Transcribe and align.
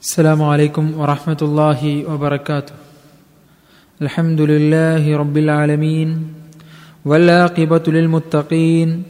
السلام 0.00 0.42
عليكم 0.42 0.96
ورحمة 0.96 1.36
الله 1.42 2.08
وبركاته. 2.08 2.72
الحمد 4.02 4.40
لله 4.40 5.04
رب 5.16 5.36
العالمين 5.36 6.08
والعاقبة 7.04 7.84
للمتقين 7.86 9.02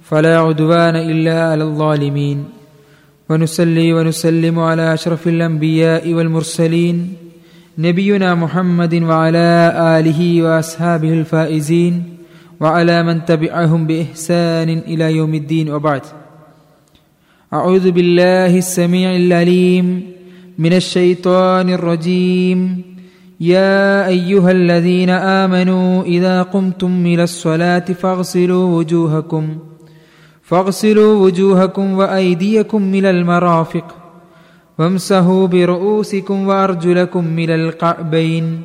فلا 0.00 0.40
عدوان 0.40 0.96
إلا 0.96 1.50
على 1.50 1.64
الظالمين. 1.64 2.38
ونصلي 3.28 3.92
ونسلم 3.92 4.58
على 4.58 4.94
أشرف 4.94 5.28
الأنبياء 5.28 6.12
والمرسلين 6.12 6.96
نبينا 7.78 8.34
محمد 8.34 8.94
وعلى 8.94 9.48
آله 10.00 10.20
وأصحابه 10.42 11.12
الفائزين 11.12 11.94
وعلى 12.60 13.02
من 13.02 13.24
تبعهم 13.24 13.86
بإحسان 13.86 14.68
إلى 14.88 15.16
يوم 15.20 15.34
الدين 15.34 15.70
وبعد. 15.70 16.02
أعوذ 17.52 17.90
بالله 17.90 18.58
السميع 18.58 19.16
العليم 19.16 19.86
من 20.58 20.72
الشيطان 20.72 21.70
الرجيم. 21.70 22.82
يا 23.40 24.06
أيها 24.06 24.50
الذين 24.50 25.10
آمنوا 25.10 26.02
إذا 26.02 26.42
قمتم 26.42 27.06
إلى 27.06 27.22
الصلاة 27.22 27.78
فاغسلوا 27.78 28.78
وجوهكم 28.78 29.58
فاغسلوا 30.42 31.24
وجوهكم 31.24 31.98
وأيديكم 31.98 32.82
من 32.82 33.04
المرافق 33.06 33.94
وامسحوا 34.78 35.46
برؤوسكم 35.46 36.48
وأرجلكم 36.48 37.24
من 37.24 37.50
الكعبين. 37.50 38.62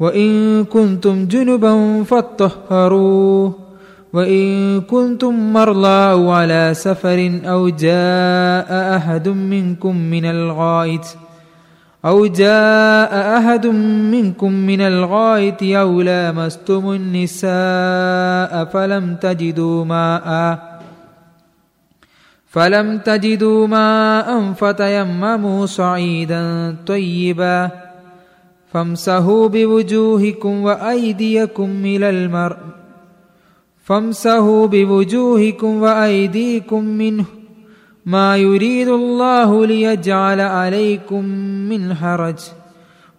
وإن 0.00 0.64
كنتم 0.64 1.26
جنبا 1.26 2.02
فاطهروه. 2.04 3.69
وإن 4.12 4.80
كنتم 4.80 5.52
مرضى 5.52 6.12
أو 6.12 6.30
على 6.30 6.70
سفر 6.74 7.40
أو 7.44 7.68
جاء 7.68 8.96
أحد 8.96 9.28
منكم 9.28 9.96
من 9.96 10.24
الغائط 10.24 11.16
أو 12.04 12.26
جاء 12.26 13.38
أحد 13.38 13.66
منكم 14.12 14.52
من 14.52 14.80
الغائط 14.80 15.62
أو 15.62 16.02
لامستم 16.02 16.90
النساء 16.90 18.64
فلم 18.64 19.14
تجدوا 19.14 19.84
ماء 19.84 20.58
فلم 22.46 22.98
تجدوا 22.98 23.66
ماء 23.66 24.52
فتيمموا 24.52 25.66
صعيدا 25.66 26.76
طيبا 26.86 27.70
فامسحوا 28.72 29.48
بوجوهكم 29.48 30.62
وأيديكم 30.64 31.70
إلى 31.84 32.10
المرء 32.10 32.79
فامسحوا 33.90 34.66
بوجوهكم 34.66 35.82
وأيديكم 35.82 36.84
منه 36.84 37.24
ما 38.06 38.36
يريد 38.36 38.88
الله 38.88 39.66
ليجعل 39.66 40.40
عليكم 40.40 41.24
من 41.70 41.94
حرج 41.94 42.38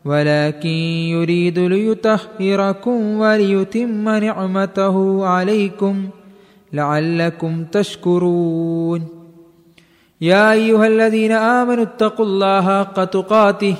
ولكن 0.06 0.70
يريد 1.16 1.60
ليطهركم 1.60 3.20
وليتم 3.20 4.10
نعمته 4.10 5.26
عليكم 5.26 6.10
لعلكم 6.74 7.64
تشكرون. 7.64 9.08
يا 10.22 10.52
أيها 10.52 10.88
الذين 10.88 11.32
آمنوا 11.32 11.84
اتقوا 11.84 12.26
الله 12.26 12.80
حق 12.80 13.04
تقاته 13.04 13.76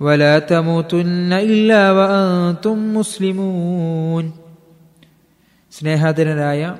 ولا 0.00 0.38
تموتن 0.38 1.32
إلا 1.32 1.92
وأنتم 1.92 2.96
مسلمون. 2.96 4.39
സ്നേഹാദരനായ 5.72 6.76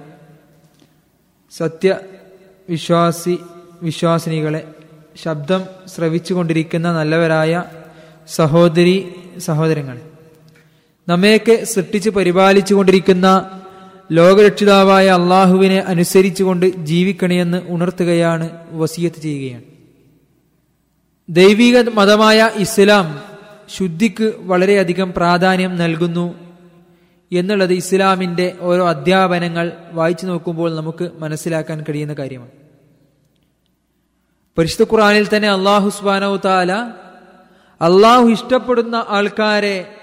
സത്യവിശ്വാസി 1.57 3.39
വിശ്വാസിനികളെ 3.83 4.69
ശബ്ദം 5.23 5.65
ശ്രവിച്ചുകൊണ്ടിരിക്കുന്ന 5.95 6.93
നല്ലവരായ 6.93 7.63
സഹോദരി 8.29 8.97
സഹോദരങ്ങൾ 9.39 10.01
നമ്മയൊക്കെ 11.09 11.65
സൃഷ്ടിച്ച് 11.65 12.11
പരിപാലിച്ചു 12.11 12.75
കൊണ്ടിരിക്കുന്ന 12.75 13.51
ലോകരക്ഷിതാവായ 14.13 15.09
അള്ളാഹുവിനെ 15.11 15.79
അനുസരിച്ചുകൊണ്ട് 15.81 16.67
ജീവിക്കണമെന്ന് 16.77 17.63
ഉണർത്തുകയാണ് 17.69 18.51
വസീയത്ത് 18.71 19.21
ചെയ്യുകയാണ്. 19.23 19.63
ദൈവിക 21.29 21.89
മതമായ 21.89 22.51
ഇസ്ലാം 22.57 23.23
ശുദ്ധിക്ക് 23.79 24.33
വളരെയധികം 24.41 25.13
പ്രാധാന്യം 25.13 25.77
നൽകുന്നു 25.77 26.50
എന്നുള്ളത് 27.33 27.73
ഇസ്ലാമിന്റെ 27.73 28.57
ഓരോ 28.61 28.89
അധ്യാപനങ്ങൾ 28.89 29.73
വായിച്ചു 29.93 30.27
നോക്കുമ്പോൾ 30.27 30.77
നമുക്ക് 30.77 31.11
മനസ്സിലാക്കാൻ 31.19 31.85
കഴിയുന്ന 31.89 32.15
കാര്യമാണ്. 32.15 32.51
പരിശുദ്ധ 34.59 34.93
ഖുറാനിൽ 34.93 35.37
തന്നെ 35.37 35.49
അള്ളാഹു 35.49 35.89
സുബാനോ 35.89 36.37
താല 36.37 36.73
അള്ളാഹു 37.81 38.29
ഇഷ്ടപ്പെടുന്ന 38.29 39.07
ആൾക്കാരെ 39.09 39.95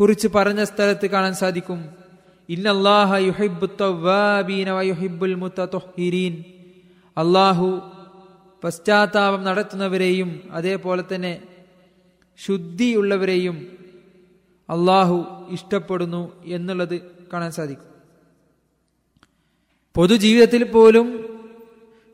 കുറിച്ച് 0.00 0.28
പറഞ്ഞ 0.28 0.64
സ്ഥലത്ത് 0.64 1.06
കാണാൻ 1.06 1.34
സാധിക്കും. 1.34 2.00
അള്ളാഹു 7.16 7.92
പശ്ചാത്താപം 8.64 9.44
നടത്തുന്നവരെയും 9.44 10.40
അതേപോലെ 10.50 11.04
തന്നെ 11.14 11.42
ശുദ്ധിയുള്ളവരെയും 12.46 13.78
അള്ളാഹു 14.70 15.18
ഇഷ്ടപ്പെടുന്നു 15.50 16.22
എന്നുള്ളത് 16.44 16.96
കാണാൻ 17.32 17.52
സാധിക്കും. 17.52 17.88
പൊതുജീവിതത്തിൽ 19.96 20.64
പോലും 20.64 21.06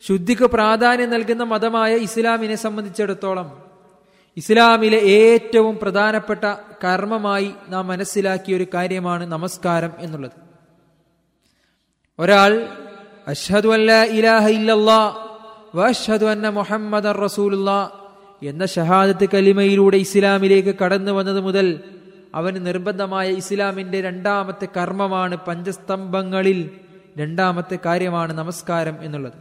ശുദ്ധിക്ക് 0.04 0.44
പ്രാധാന്യം 0.44 1.10
നൽകുന്ന 1.10 1.44
മതമായ 1.44 1.92
ഇസ്ലാമിനെ 1.96 2.54
സംബന്ധിച്ചിടത്തോളം 2.54 3.48
ഇസ്ലാമിലെ 4.36 4.98
ഏറ്റവും 5.18 5.74
പ്രധാനപ്പെട്ട 5.82 6.44
കർമ്മമായി 6.84 7.50
നാം 7.68 7.84
മനസ്സിലാക്കിയ 7.86 8.56
ഒരു 8.56 8.66
കാര്യമാണ് 8.74 9.24
നമസ്കാരം 9.26 9.92
എന്നുള്ളത്. 9.98 10.36
ഒരാൾ 12.18 12.52
അഷ്ഹദു 13.28 13.68
അല്ല 13.68 14.04
ഇലാഹ 14.18 14.44
ഇല്ലല്ലാ 14.48 15.00
വഅഷ്ഹദു 15.74 16.26
അന്ന 16.26 16.48
മുഹമ്മദ് 16.48 17.10
റസൂലുള്ള 17.24 17.70
എന്ന 18.42 18.66
ഷഹാദത്ത് 18.66 19.26
കലിമയിലൂടെ 19.34 19.96
ഇസ്ലാമിലേക്ക് 19.96 20.72
കടന്നു 20.78 21.12
വന്നത് 21.12 21.40
മുതൽ 21.40 21.66
അവന് 22.34 22.66
നിർബന്ധമായ 22.66 23.28
ഇസ്ലാമിന്റെ 23.30 24.00
രണ്ടാമത്തെ 24.00 24.68
കർമ്മമാണ് 24.76 25.36
പഞ്ചസ്തംഭങ്ങളിൽ 25.36 26.70
രണ്ടാമത്തെ 27.18 27.78
കാര്യമാണ് 27.86 28.32
നമസ്കാരം 28.32 29.02
എന്നുള്ളത്. 29.02 29.32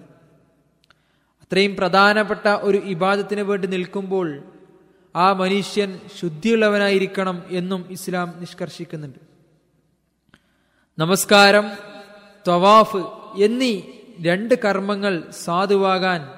അത്രയും 1.41 1.75
പ്രധാനപ്പെട്ട 1.75 2.47
ഒരു 2.47 2.77
ഇബാദത്തിന് 2.77 3.41
വേണ്ടി 3.41 3.67
നിൽക്കുമ്പോൾ 3.67 4.43
ആ 5.15 5.33
മനുഷ്യൻ 5.33 5.99
ശുദ്ധിയുള്ളവനായിരിക്കണം 6.19 7.43
എന്നും 7.49 7.85
ഇസ്ലാം 7.89 8.33
നിഷ്കർഷിക്കുന്നുണ്ട്. 8.39 9.19
നമസ്കാരം 10.99 11.71
ത്വവാഫ് 12.47 12.97
എന്നീ 13.37 13.81
രണ്ട് 14.21 14.55
കർമ്മങ്ങൾ 14.55 15.23
സാധുവാകാൻ 15.31 16.29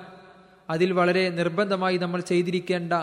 അതിൽ 0.70 0.92
വളരെ 0.92 1.30
നിർബന്ധമായി 1.30 1.98
നമ്മൾ 1.98 2.22
ചെയ്തിരിക്കേണ്ട 2.22 2.94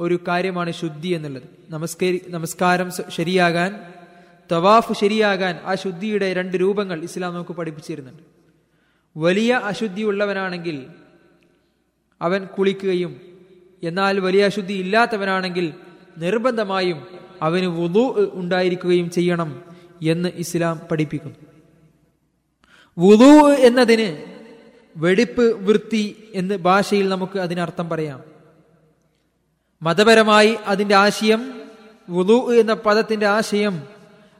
ഒരു 0.00 0.18
കാര്യമാണ് 0.28 0.72
ശുദ്ധി 0.72 1.08
എന്നുള്ളത്. 1.08 1.42
നമസ്കരി 1.70 2.22
നമസ്കാരം 2.28 2.90
ശരിയാകാൻ 3.08 3.80
തവാഫ് 4.52 4.92
ശരിയാകാൻ 4.92 5.60
ആ 5.64 5.74
ശുദ്ധിയുടെ 5.74 6.32
രണ്ട് 6.32 6.56
രൂപങ്ങൾ 6.56 7.02
ഇസ്ലാം 7.02 7.34
നമുക്ക് 7.34 7.50
പഠിപ്പിച്ചിരുന്നുണ്ട്. 7.50 8.22
വലിയ 9.16 9.60
അശുദ്ധി 9.64 10.02
ഉള്ളവനാണെങ്കിൽ 10.02 10.86
അവൻ 12.22 12.44
കുളിക്കുകയും 12.44 13.20
എന്നാൽ 13.82 14.20
വലിയ 14.20 14.44
അശുദ്ധി 14.44 14.72
ഇല്ലാത്തവനാണെങ്കിൽ 14.72 15.74
നിർബന്ധമായും 16.18 17.06
അവന് 17.42 17.66
വുതു 17.66 18.30
ഉണ്ടായിരിക്കുകയും 18.32 19.10
ചെയ്യണം 19.10 19.62
എന്ന് 20.02 20.28
ഇസ്ലാം 20.28 20.80
പഠിപ്പിക്കുന്നു. 20.90 21.36
വുതു 22.98 23.54
എന്നതിന് 23.54 24.24
വെടിപ്പ് 24.96 25.42
വൃത്തി 25.42 26.30
എന്ന് 26.34 26.54
ഭാഷയിൽ 26.54 27.08
നമുക്ക് 27.08 27.38
അതിനർത്ഥം 27.38 27.88
പറയാം. 27.88 28.31
മതപരമായി 29.82 30.56
അതിന്റെ 30.66 30.94
ആശയം 30.94 31.60
വുളു 32.10 32.54
എന്ന 32.54 32.74
പദത്തിന്റെ 32.74 33.26
ആശയം 33.26 33.82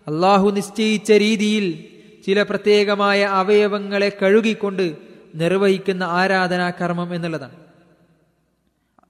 അള്ളാഹു 0.09 0.51
നിശ്ചയിച്ച 0.51 1.13
രീതിയിൽ 1.13 1.85
ചില 2.27 2.43
പ്രത്യേകമായ 2.43 3.25
അവയവങ്ങളെ 3.25 4.13
കഴുകിക്കൊണ്ട് 4.23 4.97
നിർവഹിക്കുന്ന 5.35 6.03
ആരാധനാ 6.03 6.71
കർമ്മം 6.71 7.15
എന്നുള്ളതാണ്. 7.15 7.57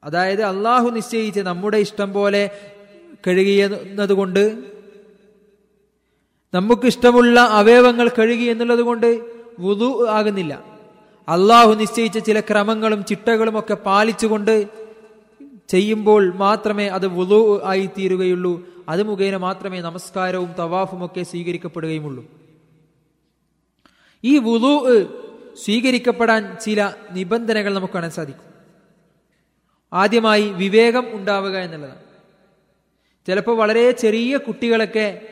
അതായത് 0.04 0.42
അള്ളാഹു 0.42 0.90
നിശ്ചയിച്ച് 0.90 1.40
നമ്മുടെ 1.40 1.76
ഇഷ്ടം 1.76 2.12
പോലെ 2.12 2.50
കഴുകിയെന്നതുകൊണ്ട് 3.26 4.62
നമുക്കിഷ്ടമുള്ള 6.54 7.40
അവയവങ്ങൾ 7.40 8.10
കഴുകി 8.18 8.44
എന്നുള്ളത് 8.44 8.80
കൊണ്ട് 8.80 9.20
വുതു 9.60 10.08
ആകുന്നില്ല. 10.08 10.64
അള്ളാഹു 11.28 11.74
നിശ്ചയിച്ച 11.74 12.18
ചില 12.18 12.40
ക്രമങ്ങളും 12.40 13.04
ചിട്ടകളും 13.04 13.58
ഒക്കെ 13.58 13.74
പാലിച്ചുകൊണ്ട് 13.74 14.81
ചെയ്യുമ്പോൾ 15.72 16.34
മാത്രമേ 16.34 16.86
അത് 16.86 17.06
വുളു 17.06 17.60
ആയി 17.64 17.90
തീരുകയുള്ളൂ. 17.98 18.68
അത് 18.88 19.02
മുഖേന 19.02 19.36
മാത്രമേ 19.36 19.80
നമസ്കാരവും 19.80 20.50
തവാഫും 20.58 21.04
ഒക്കെ 21.04 21.22
സ്വീകരിക്കപ്പെടുകയുമുള്ളൂ. 21.22 22.24
ഈ 24.24 24.38
വുളു 24.38 24.74
സ്വീകരിക്കപ്പെടാൻ 25.64 26.56
ചില 26.60 26.92
നിബന്ധനകൾ 27.12 27.74
നമുക്ക് 27.74 27.94
കാണാൻ 27.94 28.10
സാധിക്കും. 28.10 28.48
ആദ്യമായി 29.92 30.42
വിവേകം 30.42 31.06
ഉണ്ടാവുക 31.12 31.56
എന്നുള്ളതാണ്. 31.58 32.00
ചിലപ്പോൾ 33.26 33.56
വളരെ 33.56 33.90
ചെറിയ 33.90 34.36
കുട്ടികളൊക്കെ 34.36 35.28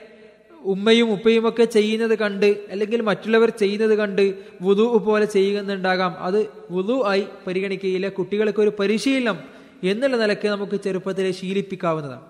ഉമ്മയും 0.65 1.13
ഉപ്പയും 1.13 1.49
ഒക്കെ 1.49 1.65
ചെയ്യുന്നത് 1.65 2.19
കണ്ട് 2.19 2.67
അല്ലെങ്കിൽ 2.71 3.01
മറ്റുള്ളവർ 3.01 3.51
ചെയ്യുന്നത് 3.51 3.95
കണ്ട് 3.95 4.35
വുതു 4.63 4.83
പോലെ 4.83 5.25
ചെയ്യുന്നുണ്ടാകാം. 5.25 6.19
അത് 6.19 6.49
വുതു 6.71 7.09
ആയി 7.09 7.25
പരിഗണിക്കുകയില്ല 7.47 8.09
കുട്ടികൾക്ക് 8.09 8.61
ഒരു 8.61 8.73
പരിശീലനം 8.79 9.60
എന്നുള്ള 9.85 10.17
നിലയ്ക്ക് 10.17 10.49
നമുക്ക് 10.49 10.81
ചെറുപ്പത്തിലെ 10.81 11.31
ശീലിപ്പിക്കാവുന്നതാണ്. 11.31 12.27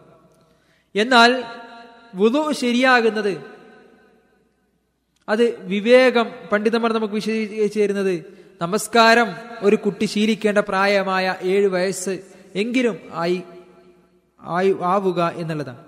എന്നാൽ 0.97 1.44
വുതു 2.14 2.52
ശരിയാകുന്നത് 2.52 3.41
അത് 5.29 5.61
വിവേകം 5.61 6.31
പണ്ഡിതന്മാർ 6.52 6.93
നമുക്ക് 6.93 7.14
വിശദീകരിച്ചു 7.14 7.81
തരുന്നത് 7.81 8.25
നമസ്കാരം 8.62 9.26
ഒരു 9.61 9.76
കുട്ടി 9.76 10.05
ശീലിക്കേണ്ട 10.05 10.58
പ്രായമായ 10.58 11.37
ഏഴ് 11.43 11.67
വയസ്സ് 11.67 12.20
എങ്കിലും 12.55 12.99
ആയി 13.12 13.43
ആയി 14.41 14.76
ആവുക 14.82 15.32
എന്നുള്ളതാണ്. 15.37 15.85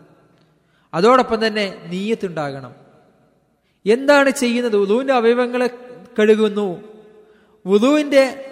അതോടൊപ്പം 0.95 1.47
തന്നെ 1.47 1.83
നീയത്തുണ്ടാകണം. 1.87 2.75
എന്താണ് 3.87 4.31
ചെയ്യുന്നത്? 4.31 4.77
ഉദുവിന്റെ 4.77 5.13
അവയവങ്ങളെ 5.13 5.67
കഴുകുന്നു. 6.19 6.83
വുതുവിന്റെ 7.67 8.49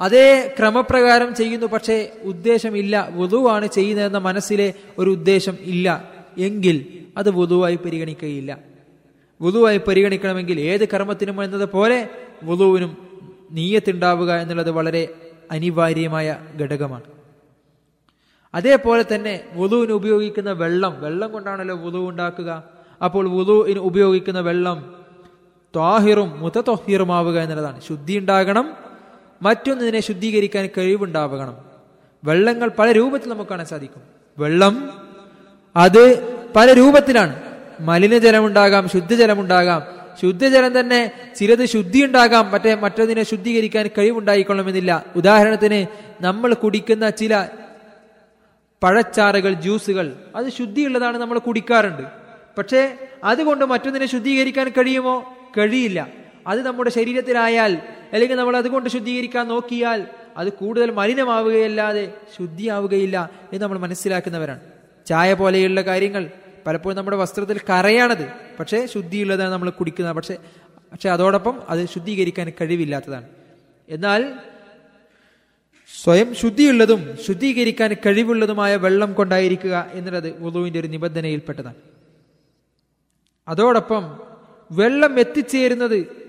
അതേ 0.00 0.54
ക്രമപ്രകാരം 0.58 1.34
ചെയ്യുന്നു 1.34 1.66
പക്ഷേ 1.66 2.12
ഉദ്ദേശമില്ല. 2.22 3.08
വുതുവാണ് 3.12 3.66
ചെയ്യുന്നതെന്ന 3.66 4.18
മനസ്സിലെ 4.18 4.74
ഒരു 4.98 5.10
ഉദ്ദേശം 5.10 5.56
ഇല്ല. 5.60 6.10
എങ്കിൽ 6.38 7.04
അത് 7.16 7.30
വുതുവായി 7.30 7.76
പരിഗണിക്കുകയില്ല 7.76 8.58
വുതുവായി 9.42 9.80
പരിഗണിക്കണമെങ്കിൽ 9.88 10.60
ഏത് 10.60 10.88
കർമ്മത്തിനും 10.88 11.44
എന്നതുപോലെ 11.44 12.08
വുതുവിനും 12.44 12.96
നീയത്തുണ്ടാവുക 13.50 14.34
എന്നുള്ളത് 14.34 14.70
വളരെ 14.70 15.08
അനിവാര്യമായ 15.50 16.36
ഘടകമാണ്. 16.60 17.02
അതേപോലെ 18.54 19.04
തന്നെ 19.14 19.40
വുതുവിന് 19.54 19.92
ഉപയോഗിക്കുന്ന 19.92 20.52
വെള്ളം 20.52 21.00
വെള്ളം 21.00 21.32
കൊണ്ടാണല്ലോ 21.32 21.76
വുതു 21.76 22.08
ഉണ്ടാക്കുക. 22.08 22.64
അപ്പോൾ 23.04 23.28
വുതുവിന് 23.28 23.78
ഉപയോഗിക്കുന്ന 23.78 24.40
വെള്ളം 24.40 24.94
ത്വാഹിറും 25.74 26.40
മുതത്വഹിറുമാവുക 26.40 27.38
എന്നുള്ളതാണ്. 27.38 27.80
ശുദ്ധി 27.82 28.18
ഉണ്ടാകണം 28.18 28.91
മറ്റൊന്നിനെ 29.42 30.00
ശുദ്ധീകരിക്കാൻ 30.00 30.68
കഴിവുണ്ടാവണം. 30.78 31.56
വെള്ളങ്ങൾ 32.24 32.70
പല 32.78 32.92
രൂപത്തിൽ 32.92 33.30
നമുക്ക് 33.30 33.50
കാണാൻ 33.50 33.66
സാധിക്കും. 33.66 34.02
വെള്ളം 34.38 34.90
അത് 35.76 36.32
പല 36.56 36.72
രൂപത്തിലാണ്. 36.72 37.42
മലിനജലമുണ്ടാകാം 37.80 38.88
ശുദ്ധജലമുണ്ടാകാം. 38.88 39.82
ശുദ്ധജലം 40.22 40.80
തന്നെ 40.80 41.12
ചിലത് 41.36 41.66
ശുദ്ധി 41.66 42.04
ഉണ്ടാകാം 42.04 42.50
മറ്റേ 42.50 42.74
മറ്റതിനെ 42.74 43.22
ശുദ്ധീകരിക്കാൻ 43.22 43.90
കഴിവുണ്ടായിക്കൊള്ളണമെന്നില്ല. 43.98 45.04
ഉദാഹരണത്തിന് 45.16 45.86
നമ്മൾ 46.24 46.54
കുടിക്കുന്ന 46.54 47.10
ചില 47.10 47.48
പഴച്ചാറുകൾ 48.82 49.52
ജ്യൂസുകൾ 49.52 50.16
അത് 50.36 50.50
ശുദ്ധിയുള്ളതാണ് 50.50 51.18
നമ്മൾ 51.18 51.38
കുടിക്കാറുണ്ട്. 51.38 52.02
പക്ഷേ 52.58 52.98
അതുകൊണ്ട് 53.24 53.64
മറ്റൊന്നിനെ 53.64 54.06
ശുദ്ധീകരിക്കാൻ 54.06 54.68
കഴിയുമോ? 54.68 55.36
കഴിയില്ല. 55.58 56.21
അത് 56.46 56.66
നമ്മുടെ 56.66 56.90
ശരീരത്തിലായാൽ 56.90 57.72
അല്ലെങ്കിൽ 58.12 58.36
നമ്മൾ 58.36 58.56
അതുകൊണ്ട് 58.56 58.90
ശുദ്ധീകരിക്കാൻ 58.90 59.48
നോക്കിയാൽ 59.48 60.06
അത് 60.36 60.52
കൂടുതൽ 60.52 60.90
മലിനമാവുകയല്ലാതെ 60.90 62.14
ശുദ്ധിയാവുകയില്ല 62.38 63.30
എന്ന് 63.52 63.62
നമ്മൾ 63.62 63.78
മനസ്സിലാക്കുന്നവരാണ്. 63.78 64.60
ചായ 65.06 65.34
പോലെയുള്ള 65.34 65.80
കാര്യങ്ങൾ 65.80 66.30
പലപ്പോഴും 66.66 66.96
നമ്മുടെ 66.96 67.16
വസ്ത്രത്തിൽ 67.16 67.60
കറയാണത് 67.70 68.32
പക്ഷേ 68.60 68.86
ശുദ്ധിയുള്ളതാണ് 68.86 69.52
നമ്മൾ 69.52 69.70
കുടിക്കുന്നത്. 69.70 70.16
പക്ഷേ 70.16 70.36
പക്ഷെ 70.92 71.10
അതോടൊപ്പം 71.10 71.62
അത് 71.68 71.88
ശുദ്ധീകരിക്കാൻ 71.88 72.52
കഴിവില്ലാത്തതാണ്. 72.60 73.28
എന്നാൽ 73.88 74.34
സ്വയം 76.02 76.34
ശുദ്ധിയുള്ളതും 76.34 77.18
ശുദ്ധീകരിക്കാൻ 77.26 77.96
കഴിവുള്ളതുമായ 78.06 78.76
വെള്ളം 78.76 79.12
കൊണ്ടായിരിക്കുക 79.12 79.90
എന്നുള്ളത് 79.92 80.42
വുളുവിന്റെ 80.42 80.80
ഒരു 80.80 80.86
നിബന്ധനയിൽപ്പെട്ടതാണ്. 80.86 81.74
അതോടൊപ്പം 83.48 84.20
വെള്ളം 84.72 85.20
എത്തിച്ചേരുന്നത് 85.20 86.21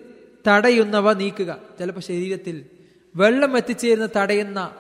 തടയുന്നവ 0.48 1.14
നീക്കുക. 1.14 1.58
ചിലപ്പോൾ 1.80 2.02
ശരീരത്തിൽ 2.02 2.66
വെള്ളം 3.16 3.58
എത്തിച്ചേരുന്ന 3.58 4.10
തടയുന്ന 4.16 4.72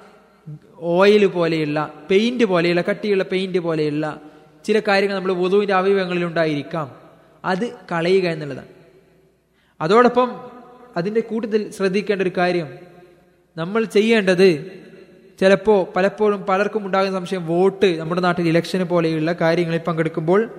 ഓയിൽ 0.75 1.25
പോലെയുള്ള 1.25 1.94
പെയിന്റ് 2.12 2.44
പോലെയുള്ള 2.44 2.83
കട്ടിയുള്ള 2.89 3.24
പെയിന്റ് 3.24 3.60
പോലെയുള്ള 3.60 4.21
ചില 4.65 4.81
കാര്യങ്ങൾ 4.88 5.15
നമ്മൾ 5.15 5.33
വധുവിന്റെ 5.33 5.74
അവയവങ്ങളിൽ 5.74 6.25
ഉണ്ടായിരിക്കാം. 6.25 6.95
അത് 7.45 7.74
കളയുക 7.92 8.27
എന്നുള്ളതാണ്. 8.27 8.68
അതോടൊപ്പം 9.81 10.30
അതിന്റെ 10.98 11.21
കൂട്ടത്തിൽ 11.21 11.71
ശ്രദ്ധിക്കേണ്ട 11.71 12.21
ഒരു 12.21 12.31
കാര്യം 12.38 12.69
നമ്മൾ 13.57 13.83
ചെയ്യേണ്ടത് 13.83 14.71
ചിലപ്പോൾ 15.39 15.88
പലപ്പോഴും 15.95 16.42
പലർക്കും 16.42 16.86
ഉണ്ടാകുന്ന 16.86 17.19
സംശയം 17.19 17.48
വോട്ട് 17.48 18.00
നമ്മുടെ 18.00 18.21
നാട്ടിൽ 18.21 18.48
ഇലക്ഷന് 18.48 18.83
പോലെയുള്ള 18.83 19.33
കാര്യങ്ങളിൽ 19.33 19.80
പങ്കെടുക്കുമ്പോൾ 19.80 20.50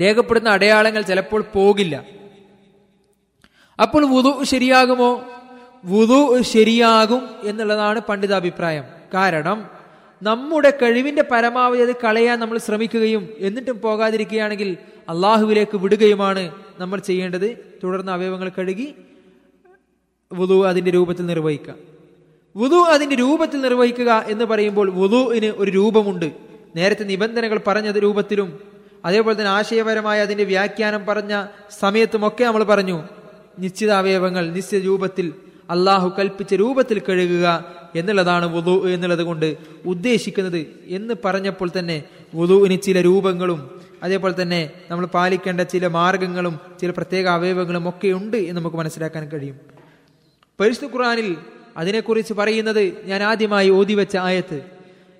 രേഖപ്പെടുന്ന 0.00 0.48
അടയാളങ്ങൾ 0.48 1.02
ചിലപ്പോൾ 1.02 1.42
പോകില്ല. 1.42 2.04
അപ്പോൾ 3.82 4.04
വുതു 4.04 4.44
ശരിയാകുമോ? 4.44 5.24
വുതു 5.84 6.40
ശരിയാകും 6.42 7.30
എന്നുള്ളതാണ് 7.44 8.00
പണ്ഡിതാഭിപ്രായം. 8.00 8.84
കാരണം 9.14 9.70
നമ്മുടെ 10.22 10.70
കഴിവിന്റെ 10.82 11.24
പരമാവധി 11.30 11.80
അത് 11.80 11.96
കളയാൻ 11.96 12.40
നമ്മൾ 12.40 12.58
ശ്രമിക്കുകയും 12.58 13.28
എന്നിട്ടും 13.38 13.80
പോകാതിരിക്കുകയാണെങ്കിൽ 13.80 14.76
അള്ളാഹുവിലേക്ക് 15.08 15.76
വിടുകയുമാണ് 15.76 16.52
നമ്മൾ 16.78 16.98
ചെയ്യേണ്ടത്. 16.98 17.56
തുടർന്ന് 17.84 18.12
അവയവങ്ങൾ 18.12 18.48
കഴുകി 18.58 18.94
വുതു 20.34 20.66
അതിന്റെ 20.66 20.90
രൂപത്തിൽ 20.90 21.26
നിർവഹിക്കുക. 21.26 21.74
വുതു 22.56 22.74
അതിന്റെ 22.74 23.16
രൂപത്തിൽ 23.16 23.60
നിർവഹിക്കുക 23.60 24.24
എന്ന് 24.26 24.44
പറയുമ്പോൾ 24.44 24.90
വുതുവിന് 24.90 25.46
ഒരു 25.46 25.70
രൂപമുണ്ട്. 25.70 26.32
നേരത്തെ 26.76 27.04
നിബന്ധനകൾ 27.04 27.60
പറഞ്ഞത് 27.66 27.96
രൂപത്തിലും 27.96 28.60
അതേപോലെ 29.04 29.38
തന്നെ 29.38 29.50
ആശയപരമായ 29.50 30.20
അതിന്റെ 30.20 30.44
വ്യാഖ്യാനം 30.44 31.06
പറഞ്ഞ 31.06 31.46
സമയത്തുമൊക്കെ 31.80 32.44
നമ്മൾ 32.44 32.64
പറഞ്ഞു. 32.64 33.02
നിശ്ചിത 33.58 33.90
അവയവങ്ങൾ 33.92 34.50
നിശ്ചിത 34.50 34.82
രൂപത്തിൽ 34.84 35.26
അള്ളാഹു 35.70 36.12
കൽപ്പിച്ച 36.18 36.54
രൂപത്തിൽ 36.54 36.98
കഴുകുക 37.08 37.46
എന്നുള്ളതാണ് 37.96 38.46
വുദു 38.46 38.88
എന്നുള്ളത് 38.88 39.22
കൊണ്ട് 39.22 39.56
ഉദ്ദേശിക്കുന്നത് 39.86 40.66
എന്ന് 40.86 41.14
പറഞ്ഞപ്പോൾ 41.24 41.70
തന്നെ 41.78 42.02
വുദുവിന് 42.34 42.80
ചില 42.82 43.00
രൂപങ്ങളും 43.02 43.60
അതേപോലെ 44.02 44.42
തന്നെ 44.42 44.70
നമ്മൾ 44.90 45.06
പാലിക്കേണ്ട 45.06 45.60
ചില 45.60 45.86
മാർഗങ്ങളും 45.86 46.60
ചില 46.80 46.90
പ്രത്യേക 46.90 47.26
അവയവങ്ങളും 47.26 47.88
ഒക്കെ 47.88 48.08
ഉണ്ട് 48.08 48.36
എന്ന് 48.36 48.52
നമുക്ക് 48.52 48.76
മനസ്സിലാക്കാൻ 48.76 49.28
കഴിയും. 49.28 49.56
പരിശുദ്ധ 50.60 50.94
ഖുറാനിൽ 50.94 51.36
അതിനെക്കുറിച്ച് 51.76 52.34
പറയുന്നത് 52.34 52.92
ഞാൻ 53.04 53.22
ആദ്യമായി 53.22 53.70
ഓതിവെച്ച 53.70 54.16
ആയത്ത് 54.16 54.58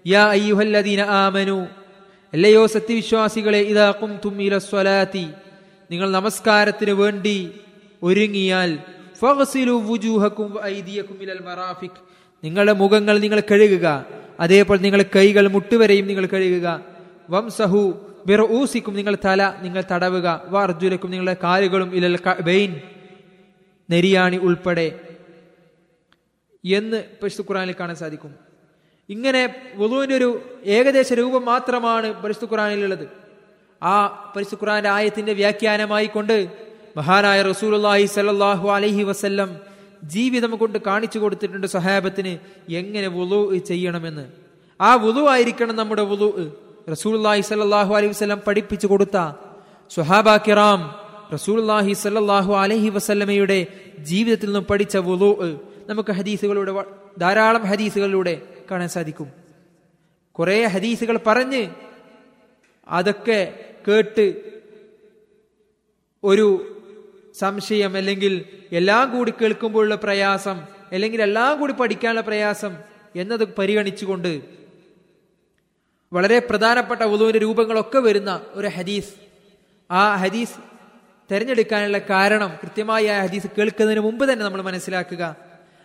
യാ 0.07 0.25
അയ്യുഹല്ലദീന 0.27 1.01
ആമനു 1.01 1.67
അല്ലയോ 2.33 2.67
സത്യവിശ്വാസികളെ 2.67 3.59
ഇതാക്കും 3.59 4.11
സ്വലാത്തി 4.59 5.31
നിങ്ങൾ 5.91 6.11
നമസ്കാരത്തിന് 6.11 6.91
വേണ്ടി 6.91 7.37
ഒരുങ്ങിയാൽ 8.05 8.79
നിങ്ങളുടെ 12.45 12.73
മുഖങ്ങൾ 12.73 13.19
നിങ്ങൾ 13.19 13.43
കഴുകുക. 13.51 14.05
അതേപോലെ 14.41 14.81
നിങ്ങൾ 14.81 15.05
കൈകൾ 15.17 15.49
മുട്ടുവരെയും 15.49 16.07
നിങ്ങൾ 16.07 16.27
കഴുകുക. 16.27 16.85
വംസഹു 17.31 18.11
ബിറൂസിക്കും 18.27 18.95
നിങ്ങൾ 18.95 19.17
തല 19.25 19.55
നിങ്ങൾ 19.63 19.85
തടവുക. 19.93 20.43
വർജുലക്കും 20.47 21.11
നിങ്ങളുടെ 21.11 21.37
കാലുകളും 21.43 21.95
ഇലൽ 21.95 22.19
ബെയിൻ 22.41 22.81
നെരിയാണി 23.91 24.37
ഉൾപ്പെടെ. 24.37 25.01
എന്ന് 26.65 27.05
പരിശുദ്ധ 27.23 27.51
ഖുറാനിൽ 27.51 27.75
കാണാൻ 27.81 27.97
സാധിക്കും. 27.97 28.35
ഇങ്ങനെ 29.09 29.55
വധുവിന്റെ 29.75 30.17
ഒരു 30.17 30.43
ഏകദേശ 30.65 31.13
രൂപം 31.13 31.45
മാത്രമാണ് 31.45 32.23
പരിശുദ്ധ 32.23 32.53
ഖുറാനിലുള്ളത് 32.53 33.09
ആ 33.83 34.07
പരിശുദ്ധ 34.37 34.63
ഖുറാന്റെ 34.63 34.91
ആയത്തിന്റെ 34.91 35.33
വ്യാഖ്യാനമായി 35.33 36.07
കൊണ്ട് 36.07 36.64
മഹാനായ 36.97 37.43
റസൂലുള്ളാഹി 37.43 38.05
സലാഹു 38.07 38.69
അലഹി 38.71 39.03
വസല്ലം 39.03 39.57
ജീവിതം 40.05 40.57
കൊണ്ട് 40.57 40.79
കാണിച്ചു 40.79 41.19
കൊടുത്തിട്ടുണ്ട് 41.19 41.67
സഹാബത്തിന് 41.67 42.39
എങ്ങനെ 42.73 43.09
വുളു 43.09 43.57
ചെയ്യണമെന്ന്. 43.57 44.27
ആ 44.81 44.95
വുളു 44.95 45.29
ആയിരിക്കണം 45.29 45.77
നമ്മുടെ 45.77 46.03
വുളു. 46.03 46.29
റസൂലുള്ളാഹി 46.91 47.41
സലാഹു 47.41 47.95
അലൈഹി 47.95 48.11
വസല്ലം 48.11 48.41
പഠിപ്പിച്ചു 48.47 48.87
കൊടുത്ത 48.87 49.33
സുഹാബ 49.91 50.37
കിറാം 50.37 50.81
റസൂലുള്ളാഹി 51.35 51.93
സല്ലല്ലാഹു 51.93 52.53
അലൈഹി 52.55 52.89
വസല്ലമയുടെ 52.89 53.67
ജീവിതത്തിൽ 53.99 54.47
നിന്നും 54.47 54.65
പഠിച്ച 54.65 54.97
വുളു. 54.97 55.61
നമുക്ക് 55.89 56.13
ഹദീസുകളുടെ 56.13 56.85
ധാരാളം 57.19 57.63
ഹദീസുകളിലൂടെ 57.63 58.43
കാണാൻ 58.71 58.89
സാധിക്കും. 58.89 59.29
കുറെ 60.33 60.67
ഹദീസുകൾ 60.67 61.21
പറഞ്ഞ് 61.27 61.71
അതൊക്കെ 62.89 63.41
കേട്ട് 63.89 64.27
ഒരു 66.25 66.74
സംശയം 67.41 67.97
അല്ലെങ്കിൽ 67.97 68.45
എല്ലാം 68.73 69.17
കൂടി 69.17 69.33
കേൾക്കുമ്പോഴുള്ള 69.43 69.95
പ്രയാസം 69.95 70.61
അല്ലെങ്കിൽ 70.93 71.23
എല്ലാം 71.23 71.61
കൂടി 71.61 71.73
പഠിക്കാനുള്ള 71.73 72.21
പ്രയാസം 72.21 72.77
എന്നത് 73.17 73.49
പരിഗണിച്ചുകൊണ്ട് 73.49 74.43
വളരെ 76.13 76.39
പ്രധാനപ്പെട്ട 76.39 77.03
ഉദുവിന്റെ 77.03 77.39
രൂപങ്ങളൊക്കെ 77.39 77.99
വരുന്ന 77.99 78.41
ഒരു 78.53 78.67
ഹദീസ്. 78.67 79.13
ആ 79.91 80.17
ഹദീസ് 80.17 80.55
തിരഞ്ഞെടുക്കാനുള്ള 81.31 81.99
കാരണം 81.99 82.59
കൃത്യമായി 82.63 83.07
ആ 83.07 83.23
ഹദീസ് 83.23 83.47
കേൾക്കുന്നതിന് 83.59 84.01
മുമ്പ് 84.01 84.33
തന്നെ 84.33 84.45
നമ്മൾ 84.45 84.63
മനസ്സിലാക്കുക. 84.63 85.37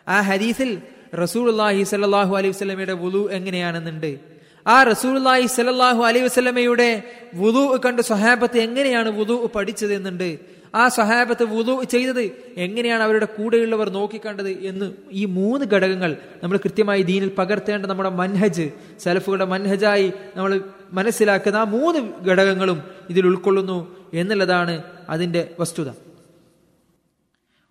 ആ 0.08 0.22
ഹദീസിൽ 0.22 0.82
റസൂൽഹി 1.14 1.84
സല്ലാഹു 1.84 2.38
അലൈഹി 2.38 2.54
വസ്ലമയുടെ 2.54 2.94
വുലു 2.94 3.30
എങ്ങനെയാണെന്നുണ്ട്. 3.32 4.20
ആ 4.68 4.84
റസൂൽഹി 4.84 5.46
സല്ലാഹു 5.46 6.04
അലൈഹി 6.04 6.26
വസ്ലമയുടെ 6.26 7.04
വുലു 7.36 7.80
കണ്ട് 7.86 8.02
സ്വഹാബത്ത് 8.02 8.58
എങ്ങനെയാണ് 8.58 9.10
വുലു 9.10 9.52
പഠിച്ചത് 9.56 9.94
എന്നുണ്ട് 9.94 10.59
ആ 10.76 10.88
സഹാബത്ത് 10.88 11.44
വുതു 11.44 11.84
ചെയ്തത് 11.84 12.22
എങ്ങനെയാണ് 12.58 13.04
അവരുടെ 13.04 13.26
കൂടെയുള്ളവർ 13.26 13.90
നോക്കിക്കണ്ടത് 13.90 14.50
എന്ന് 14.50 14.94
ഈ 15.12 15.26
മൂന്ന് 15.26 15.66
ഘടകങ്ങൾ 15.66 16.18
നമ്മൾ 16.44 16.58
കൃത്യമായി 16.58 17.02
ദീനിൽ 17.02 17.30
പകർത്തേണ്ട 17.38 17.86
നമ്മുടെ 17.86 18.10
മൻഹജ് 18.10 18.72
സലഫുകളുടെ 19.00 19.46
മൻഹജായി 19.46 20.14
നമ്മൾ 20.36 20.62
മനസ്സിലാക്കുന്ന 20.92 21.58
ആ 21.58 21.64
മൂന്ന് 21.64 22.26
ഘടകങ്ങളും 22.26 22.84
ഇതിൽ 23.10 23.26
ഉൾക്കൊള്ളുന്നു 23.26 24.10
എന്നുള്ളതാണ് 24.14 24.84
അതിന്റെ 25.10 25.56
വസ്തുത. 25.60 25.90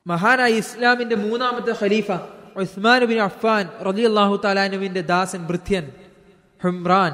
മഹാനായ 0.07 0.53
ഇസ്ലാമിന്റെ 0.53 1.17
മൂന്നാമത്തെ 1.17 1.73
ഖലീഫ 1.85 2.11
ഉസ്മാൻ 2.57 3.05
ബിൻ 3.05 3.19
അഫ്ഫാൻ 3.23 3.69
റലി 3.85 4.03
അള്ളാഹു 4.03 4.41
താലാനുവിന്റെ 4.45 5.01
ദാസൻ 5.01 5.47
ഭൃത്യൻ 5.47 5.91
ഹുംറാൻ. 6.65 7.13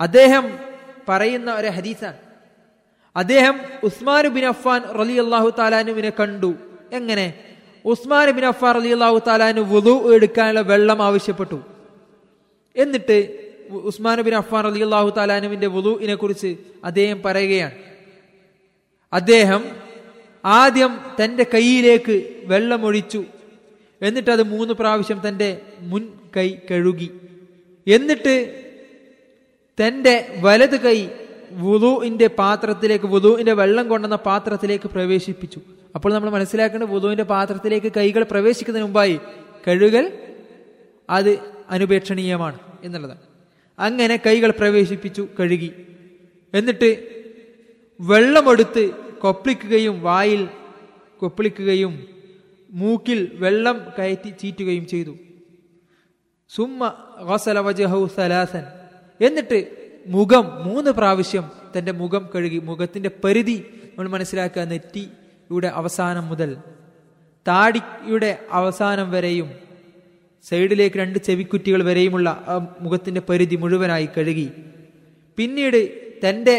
അദ്ദേഹം 0.00 0.58
പറയുന്ന 1.08 1.54
ഒരു 1.54 1.66
ഹദീസാണ്. 1.66 2.23
അദ്ദേഹം 3.16 3.60
ഉസ്മാൻ 3.84 4.28
ബിൻ 4.28 4.44
അഫ്ഫാൻ 4.44 4.82
റലി 4.98 5.12
അള്ളാഹു 5.12 5.52
താലാനുവിനെ 5.58 6.10
കണ്ടു. 6.10 6.54
എങ്ങനെ? 6.92 7.34
ഉസ്മാൻ 7.84 8.30
ബിൻ 8.30 8.44
അഫ്ഫാൻ 8.44 8.74
റലി 8.74 8.88
അള്ളാഹു 8.88 9.20
താലാനു 9.26 9.60
വുദു 9.60 10.14
എടുക്കാനുള്ള 10.14 10.60
വെള്ളം 10.60 11.02
ആവശ്യപ്പെട്ടു. 11.02 11.62
എന്നിട്ട് 12.76 13.50
ഉസ്മാൻ 13.70 14.20
ബിൻ 14.20 14.34
അഫ്ഫാൻ 14.34 14.64
റലി 14.64 14.80
അള്ളാഹു 14.80 15.10
താലാനുവിന്റെ 15.16 15.66
വുദുവിനെ 15.66 16.14
കുറിച്ച് 16.14 16.56
അദ്ദേഹം 16.84 17.22
പറയുകയാണ്. 17.22 17.72
അദ്ദേഹം 19.12 19.64
ആദ്യം 20.44 21.00
തന്റെ 21.24 21.46
കൈയിലേക്ക് 21.54 22.42
വെള്ളമൊഴിച്ചു. 22.44 23.24
എന്നിട്ട് 24.02 24.30
അത് 24.30 24.42
മൂന്ന് 24.42 24.74
പ്രാവശ്യം 24.74 25.22
തന്റെ 25.28 25.60
മുൻ 25.78 26.08
കൈ 26.36 26.54
കഴുകി. 26.70 27.10
എന്നിട്ട് 27.88 28.64
തന്റെ 29.80 30.34
വലത് 30.40 30.80
കൈ 30.80 31.08
വുതുവിന്റെ 31.60 32.26
പാത്രത്തിലേക്ക് 32.26 33.04
വുതുവിന്റെ 33.04 33.52
വെള്ളം 33.52 33.88
കൊണ്ടുവന്ന 33.88 34.16
പാത്രത്തിലേക്ക് 34.16 34.88
പ്രവേശിപ്പിച്ചു. 34.88 35.60
അപ്പോൾ 35.94 36.14
നമ്മൾ 36.14 36.30
മനസ്സിലാക്കേണ്ട 36.30 36.84
വുതുവിന്റെ 36.84 37.24
പാത്രത്തിലേക്ക് 37.24 37.92
കൈകൾ 37.96 38.22
പ്രവേശിക്കുന്നതിന് 38.22 38.86
മുമ്പായി 38.86 39.20
കഴുകൽ 39.68 40.18
അത് 41.10 41.38
അനുപേക്ഷണീയമാണ് 41.70 42.58
എന്നുള്ളതാണ്. 42.84 43.18
അങ്ങനെ 43.78 44.22
കൈകൾ 44.26 44.50
പ്രവേശിപ്പിച്ചു 44.50 45.28
കഴുകി. 45.40 45.72
എന്നിട്ട് 46.54 47.22
വെള്ളമെടുത്ത് 48.00 48.90
കൊപ്പിളിക്കുകയും 49.18 50.02
വായിൽ 50.02 50.48
കൊപ്പിളിക്കുകയും 51.20 52.08
മൂക്കിൽ 52.70 53.30
വെള്ളം 53.34 53.80
കയറ്റി 53.98 54.30
ചീറ്റുകയും 54.30 54.86
ചെയ്തു. 54.86 55.16
സുമ്മ 56.48 56.92
സലാസൻ. 58.06 58.62
എന്നിട്ട് 59.20 59.83
മുഖം 60.06 60.64
മൂന്ന് 60.64 60.90
പ്രാവശ്യം 60.90 61.44
തന്റെ 61.76 61.92
മുഖം 61.92 62.30
കഴുകി 62.34 62.58
മുഖത്തിന്റെ 62.58 63.10
പരിധി 63.24 63.56
നമ്മൾ 63.96 64.08
മനസ്സിലാക്കുക 64.08 64.62
നെറ്റിയുടെ 64.62 65.66
അവസാനം 65.66 66.28
മുതൽ. 66.28 66.56
താടിയുടെ 67.46 68.38
അവസാനം 68.50 69.10
വരെയും 69.10 69.48
സൈഡിലേക്ക് 70.44 70.96
രണ്ട് 70.96 71.18
ചെവിക്കുറ്റികൾ 71.18 71.82
വരെയുമുള്ള 71.82 72.44
ആ 72.48 72.76
മുഖത്തിന്റെ 72.80 73.20
പരിധി 73.20 73.56
മുഴുവനായി 73.56 74.08
കഴുകി. 74.16 74.52
പിന്നീട് 75.38 75.80
തന്റെ 76.26 76.56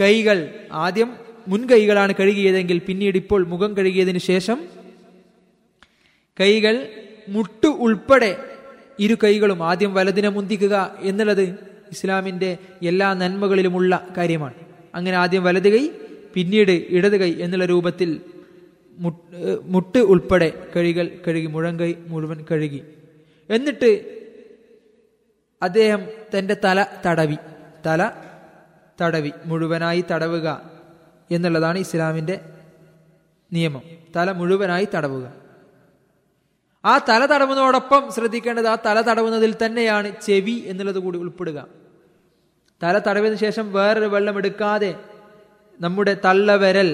കൈകൾ 0.00 0.38
ആദ്യം 0.72 1.10
മുൻകൈകളാണ് 1.48 2.14
കഴുകിയതെങ്കിൽ 2.20 2.78
പിന്നീട് 2.78 3.16
ഇപ്പോൾ 3.16 3.44
മുഖം 3.44 3.76
കഴുകിയതിന് 3.76 4.18
ശേഷം 4.18 4.58
കൈകൾ 6.40 6.88
മുട്ടു 7.28 7.66
ഉൾപ്പെടെ 7.66 8.36
ഇരു 8.98 9.16
കൈകളും 9.24 9.62
ആദ്യം 9.62 9.94
വലതിനെ 9.94 10.28
മുന്തിക്കുക 10.28 10.96
എന്നുള്ളത് 11.00 11.73
ഇസ്ലാമിന്റെ 11.94 12.50
എല്ലാ 12.82 13.08
നന്മകളിലുമുള്ള 13.22 13.92
കാര്യമാണ്. 14.18 14.56
അങ്ങനെ 14.94 15.16
ആദ്യം 15.16 15.44
വലത് 15.44 15.68
കൈ 15.74 15.84
പിന്നീട് 16.34 16.74
ഇടത് 16.96 17.16
കൈ 17.22 17.32
എന്നുള്ള 17.44 17.66
രൂപത്തിൽ 17.72 18.10
മുട്ട് 19.74 20.00
ഉൾപ്പെടെ 20.12 20.48
കഴുകൽ 20.76 21.06
കഴുകി 21.26 21.48
മുഴങ്കൈ 21.54 21.92
മുഴുവൻ 22.12 22.38
കഴുകി. 22.50 22.80
എന്നിട്ട് 23.50 23.90
അദ്ദേഹം 25.62 26.02
തന്റെ 26.34 26.54
തല 26.64 26.78
തടവി 27.06 27.38
തല 27.86 28.10
തടവി 29.02 29.30
മുഴുവനായി 29.46 30.02
തടവുക 30.10 30.48
എന്നുള്ളതാണ് 31.30 31.78
ഇസ്ലാമിന്റെ 31.78 32.36
നിയമം. 33.52 33.82
തല 34.16 34.28
മുഴുവനായി 34.40 34.86
തടവുക. 34.94 35.26
ആ 36.84 36.94
തല 37.08 37.22
തടവുന്നതോടൊപ്പം 37.26 38.02
ശ്രദ്ധിക്കേണ്ടത് 38.12 38.66
ആ 38.66 38.76
തല 38.86 38.98
തടവുന്നതിൽ 39.00 39.52
തന്നെയാണ് 39.64 40.08
ചെവി 40.22 40.56
എന്നുള്ളത് 40.66 40.98
കൂടി 40.98 41.18
ഉൾപ്പെടുക. 41.18 41.58
തല 42.80 42.98
തടവിന് 42.98 43.36
ശേഷം 43.36 43.66
വേറൊരു 43.72 44.06
വെള്ളം 44.06 44.36
എടുക്കാതെ 44.38 44.92
നമ്മുടെ 45.80 46.12
തള്ളവരൽ 46.24 46.90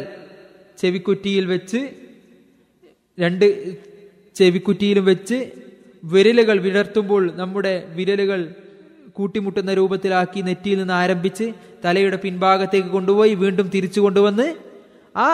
ചെവിക്കുറ്റിയിൽ 0.79 1.45
വെച്ച് 1.45 1.81
രണ്ട് 3.19 3.47
ചെവിക്കുറ്റിയിലും 4.37 5.05
വെച്ച് 5.05 5.39
വിരലുകൾ 6.03 6.57
വിടർത്തുമ്പോൾ 6.61 7.23
നമ്മുടെ 7.33 7.73
വിരലുകൾ 7.91 8.41
കൂട്ടിമുട്ടുന്ന 9.13 9.73
രൂപത്തിലാക്കി 9.75 10.41
നെറ്റിയിൽ 10.41 10.79
നിന്ന് 10.79 10.95
ആരംഭിച്ച് 10.95 11.47
തലയുടെ 11.85 12.17
പിൻഭാഗത്തേക്ക് 12.17 12.89
കൊണ്ടുപോയി 12.89 13.35
വീണ്ടും 13.35 13.67
തിരിച്ചു 13.69 14.01
കൊണ്ടുവന്ന് 14.01 14.47
ആ 15.17 15.29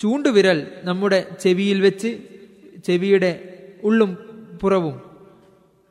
ചൂണ്ടുവിരൽ 0.00 0.58
നമ്മുടെ 0.84 1.18
ചെവിയിൽ 1.40 1.80
വെച്ച് 1.80 2.10
ചെവിയുടെ 2.84 3.32
ഉള്ളും 3.82 4.10
പുറവും 4.62 4.96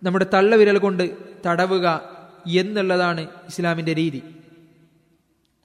നമ്മുടെ 0.01 0.25
തള്ളവിരൽ 0.33 0.77
കൊണ്ട് 0.77 1.05
തടവുക 1.45 1.87
എന്നുള്ളതാണ് 2.48 3.21
ഇസ്ലാമിന്റെ 3.21 3.93
രീതി. 3.93 4.24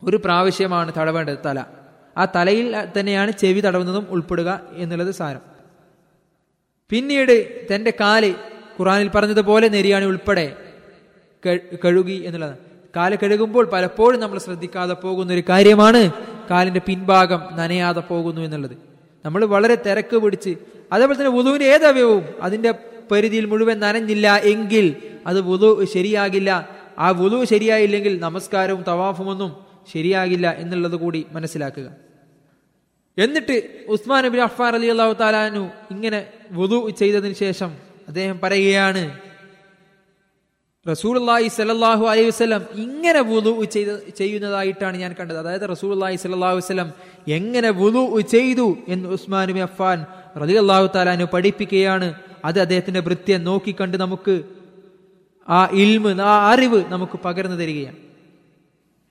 ഒരു 0.04 0.16
പ്രാവശ്യമാണ് 0.16 0.92
തടവേണ്ടത് 0.98 1.38
തല. 1.46 1.64
ആ 2.18 2.24
തലയിൽ 2.24 2.88
തന്നെയാണ് 2.98 3.30
ചെവി 3.30 3.60
തടവുന്നതും 3.60 4.06
ഉൾപ്പെടുക 4.10 4.60
എന്നുള്ളത് 4.72 5.10
സാരം. 5.10 5.40
പിന്നീട് 6.90 7.66
തന്റെ 7.74 7.92
കാൽ 8.00 8.34
ഖുറാനിൽ 8.80 9.08
പറഞ്ഞതുപോലെ 9.08 9.68
നെരിയാണി 9.68 10.04
ഉൾപ്പെടെ 10.04 10.56
കഴുകി 11.84 12.22
എന്നുള്ളതാണ്. 12.26 12.56
കാൽ 12.96 13.16
കഴുകുമ്പോൾ 13.16 13.64
പലപ്പോഴും 13.64 14.20
നമ്മൾ 14.20 14.38
ശ്രദ്ധിക്കാതെ 14.38 14.94
പോകുന്ന 14.94 15.32
ഒരു 15.32 15.42
കാര്യമാണ് 15.48 16.10
കാലിന്റെ 16.50 16.80
പിൻഭാഗം 16.86 17.48
നനയാതെ 17.52 18.00
പോകുന്നു 18.00 18.40
എന്നുള്ളത്. 18.40 18.76
നമ്മൾ 19.24 19.44
വളരെ 19.44 19.74
തിരക്ക് 19.74 20.16
പിടിച്ച് 20.16 20.56
അതേപോലെ 20.92 21.18
തന്നെ 21.18 21.38
ഉദുവിന് 21.38 21.64
ഏതവയവും 21.64 22.24
അതിന്റെ 22.40 22.74
പരിധിയിൽ 23.10 23.44
മുഴുവൻ 23.44 23.80
നനഞ്ഞില്ല 23.80 24.36
എങ്കിൽ 24.36 24.96
അത് 25.26 25.40
വുതു 25.40 25.84
ശരിയാകില്ല. 25.84 26.50
ആ 26.98 27.10
വുതു 27.10 27.44
ശരിയായില്ലെങ്കിൽ 27.44 28.20
നമസ്കാരവും 28.20 28.84
തവാഫുമൊന്നും 28.88 29.50
ശരിയാകില്ല 29.92 30.46
എന്നുള്ളത് 30.58 30.96
കൂടി 30.96 31.26
മനസ്സിലാക്കുക. 31.32 31.88
എന്നിട്ട് 33.18 33.56
ഉസ്മാൻ 33.88 34.24
നബി 34.24 34.38
അഫ്ഫാർ 34.38 34.74
അലി 34.74 34.86
അള്ളാഹു 34.86 35.12
താലാനു 35.12 35.62
ഇങ്ങനെ 35.90 36.20
വുതു 36.52 36.90
ചെയ്തതിന് 36.90 37.34
ശേഷം 37.34 37.70
അദ്ദേഹം 38.08 38.40
പറയുകയാണ് 38.42 39.20
റസൂൽല്ലാഹി 40.88 41.48
സലാഹു 41.48 42.04
അലൈഹി 42.06 42.28
വസ്ലം 42.28 42.62
ഇങ്ങനെ 42.74 43.20
വുതു 43.20 43.64
ചെയ്ത 43.64 44.10
ചെയ്യുന്നതായിട്ടാണ് 44.18 44.96
ഞാൻ 44.96 45.14
കണ്ടത്. 45.20 45.38
അതായത് 45.38 45.68
റസൂൽല്ലാഹി 45.70 46.16
സലാഹു 46.16 46.56
വസ്ലം 46.56 46.92
എങ്ങനെ 47.28 47.70
വുതു 47.70 48.20
ചെയ്തു 48.20 48.76
എന്ന് 48.88 49.08
ഉസ്മാൻ 49.08 49.48
നബി 49.48 49.58
അഫ്ഫാൻ 49.58 50.06
റലി 50.42 50.54
അള്ളാഹു 50.54 50.86
താലാനു 50.94 51.24
പഠിപ്പിക്കുകയാണ്. 51.32 52.14
അത് 52.44 52.60
അദ്ദേഹത്തിന്റെ 52.60 53.00
വൃത്തിയെ 53.00 53.38
നോക്കിക്കണ്ട് 53.38 53.96
നമുക്ക് 53.96 54.42
ആ 55.48 55.68
ഇൽമ് 55.72 56.20
ആ 56.20 56.52
അറിവ് 56.52 56.84
നമുക്ക് 56.88 57.18
പകർന്നു 57.24 57.56
തരികയാണ്. 57.56 57.96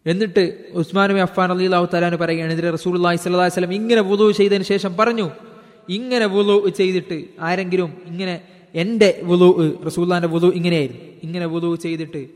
എന്നിട്ട് 0.05 0.67
ഉസ്മാൻ 0.73 1.09
നബി 1.09 1.19
അഫ്ഫാൻ 1.19 1.51
അലി 1.51 1.63
അള്ളാഹു 1.63 1.85
താലാനു 1.93 2.15
പറയുകയാണ് 2.15 2.53
ഇതിൽ 2.53 2.71
റസൂൽ 2.71 2.95
അള്ളാഹി 2.95 3.17
സ്വല്ലാ 3.17 3.45
വസ്ലം 3.45 3.73
ഇങ്ങനെ 3.73 4.01
വുതു 4.01 4.31
ചെയ്തതിന് 4.31 4.63
ശേഷം 4.63 4.97
പറഞ്ഞു 4.97 5.31
ഇങ്ങനെ 5.89 6.25
വുതു 6.25 6.69
ചെയ്തിട്ട് 6.69 7.23
ആരെങ്കിലും 7.39 8.01
ഇങ്ങനെ 8.05 8.41
എന്റെ 8.73 9.21
വുതു 9.23 9.47
റസൂല്ലാന്റെ 9.85 10.27
വുതു 10.27 10.47
ഇങ്ങനെയായിരുന്നു 10.47 11.03
ഇങ്ങനെ 11.23 11.45
വുതു 11.45 11.75
ചെയ്തിട്ട് 11.75 12.27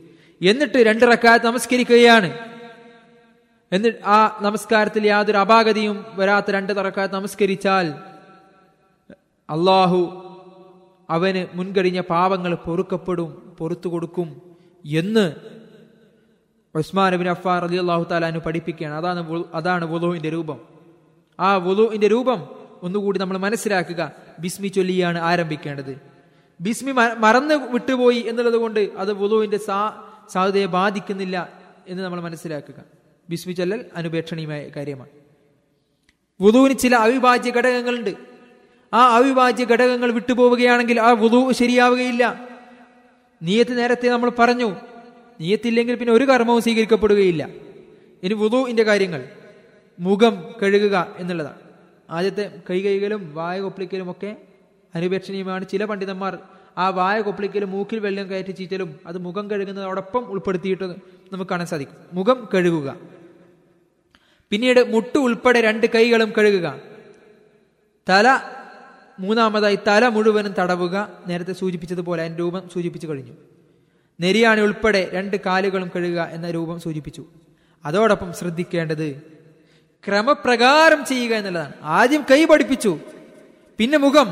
എന്നിട്ട് 0.42 0.78
രണ്ട് 0.78 1.06
റക്കാത്ത് 1.12 1.46
നമസ്കരിക്കുകയാണ്. 1.46 2.30
എന്നിട്ട് 3.72 4.00
ആ 4.06 4.40
നമസ്കാരത്തിൽ 4.42 5.08
യാതൊരു 5.08 5.38
അപാകതയും 5.38 6.06
വരാത്ത 6.16 6.52
രണ്ട് 6.52 6.74
തറക്കാത്ത് 6.78 7.14
നമസ്കരിച്ചാൽ 7.14 7.94
അള്ളാഹു 9.50 10.00
അവന് 11.10 11.58
മുൻകഴിഞ്ഞ 11.58 12.02
പാപങ്ങൾ 12.02 12.56
പൊറുക്കപ്പെടും 12.56 13.56
പൊറത്തു 13.58 13.88
കൊടുക്കും 13.88 14.42
എന്ന് 14.86 15.34
ഉസ്മാൻ 16.76 17.14
അബിൻ 17.14 17.30
അഫാർ 17.30 17.64
അലി 17.64 17.78
അള്ളാഹു 17.78 18.04
താലാനു 18.12 18.40
പഠിപ്പിക്കുകയാണ്. 18.40 18.96
അതാണ് 18.96 19.44
അതാണ് 19.54 19.86
വുളുവിന്റെ 19.86 20.30
രൂപം. 20.30 20.60
ആ 21.40 21.56
വുളുവിന്റെ 21.56 22.08
രൂപം 22.08 22.48
ഒന്നുകൂടി 22.84 23.20
നമ്മൾ 23.20 23.38
മനസ്സിലാക്കുക. 23.38 24.12
ബിസ്മി 24.40 24.68
ചൊല്ലിയാണ് 24.68 25.20
ആരംഭിക്കേണ്ടത്. 25.20 26.02
ബിസ്മി 26.62 26.92
മറന്നു 27.18 27.56
വിട്ടുപോയി 27.56 28.24
എന്നുള്ളത് 28.28 28.54
കൊണ്ട് 28.54 28.90
അത് 28.98 29.14
വുളുവിന്റെ 29.14 29.58
സാ 29.58 30.04
സാധ്യതയെ 30.32 30.66
ബാധിക്കുന്നില്ല 30.66 31.50
എന്ന് 31.88 32.04
നമ്മൾ 32.04 32.22
മനസ്സിലാക്കുക. 32.22 32.76
ബിസ്മി 33.30 33.54
ചൊല്ലൽ 33.54 33.86
അനുപേക്ഷണീയമായ 33.96 34.70
കാര്യമാണ്. 34.76 35.10
വുലുവിന് 36.42 36.78
ചില 36.78 36.96
അവിഭാജ്യ 36.96 37.52
ഘടകങ്ങളുണ്ട്. 37.52 38.29
ആ 38.94 39.16
അവിഭാജ്യ 39.16 39.66
ഘടകങ്ങൾ 39.66 40.12
വിട്ടുപോവുകയാണെങ്കിൽ 40.12 41.00
ആ 41.00 41.12
വുതു 41.12 41.52
ശരിയാവുകയില്ല. 41.52 42.50
നീയത്ത് 43.44 43.78
നേരത്തെ 43.78 44.08
നമ്മൾ 44.08 44.32
പറഞ്ഞു 44.40 44.76
നീയത്തില്ലെങ്കിൽ 45.42 45.96
പിന്നെ 45.96 46.14
ഒരു 46.14 46.24
കർമ്മവും 46.24 46.62
സ്വീകരിക്കപ്പെടുകയില്ല. 46.62 47.50
ഇനി 48.24 48.34
വുതുവിന്റെ 48.34 48.84
കാര്യങ്ങൾ 48.84 49.26
മുഖം 50.00 50.56
കഴുകുക 50.62 51.16
എന്നുള്ളതാണ്. 51.18 51.58
ആദ്യത്തെ 52.10 52.62
കൈ 52.70 52.82
കൈകലും 52.82 53.36
വായ 53.36 53.60
കൊപ്പിളിക്കലും 53.60 54.12
ഒക്കെ 54.12 54.36
അനുപേക്ഷണീയമാണ്. 54.96 55.68
ചില 55.68 55.86
പണ്ഡിതന്മാർ 55.86 56.38
ആ 56.78 56.90
വായ 56.90 57.22
കൊപ്പിളിക്കലും 57.22 57.72
മൂക്കിൽ 57.72 58.00
വെള്ളം 58.00 58.30
കയറ്റി 58.30 58.52
ചീറ്റലും 58.52 59.00
അത് 59.08 59.18
മുഖം 59.18 59.52
കഴുകുന്നതോടൊപ്പം 59.52 60.26
ഉൾപ്പെടുത്തിയിട്ട് 60.26 60.84
നമുക്ക് 61.34 61.52
കാണാൻ 61.52 61.68
സാധിക്കും. 61.68 61.98
മുഖം 62.14 62.48
കഴുകുക. 62.54 62.98
പിന്നീട് 64.50 64.94
മുട്ട് 64.94 65.18
ഉൾപ്പെടെ 65.18 65.62
രണ്ട് 65.62 65.86
കൈകളും 65.96 66.34
കഴുകുക. 66.38 66.76
തല 68.10 68.42
മൂന്നാമതായി 69.20 69.78
തല 69.88 70.08
മുഴുവനും 70.08 70.54
തടവുക 70.60 70.96
നേരത്തെ 71.28 71.54
സൂചിപ്പിച്ചതുപോലെ 71.54 72.22
അതിന്റെ 72.24 72.40
രൂപം 72.40 72.64
സൂചിപ്പിച്ചു 72.74 73.08
കഴിഞ്ഞു. 73.08 73.34
നെരിയാണി 74.20 74.62
ഉൾപ്പെടെ 74.62 75.10
രണ്ട് 75.14 75.38
കാലുകളും 75.46 75.92
കഴുകുക 75.96 76.22
എന്ന 76.32 76.52
രൂപം 76.52 76.80
സൂചിപ്പിച്ചു. 76.80 77.24
അതോടൊപ്പം 77.86 78.34
ശ്രദ്ധിക്കേണ്ടത് 78.34 79.22
ക്രമപ്രകാരം 80.08 81.06
ചെയ്യുക 81.06 81.34
എന്നുള്ളതാണ്. 81.34 81.74
ആദ്യം 81.84 82.22
കൈ 82.32 82.46
പഠിപ്പിച്ചു 82.46 83.00
പിന്നെ 83.80 83.98
മുഖം 83.98 84.30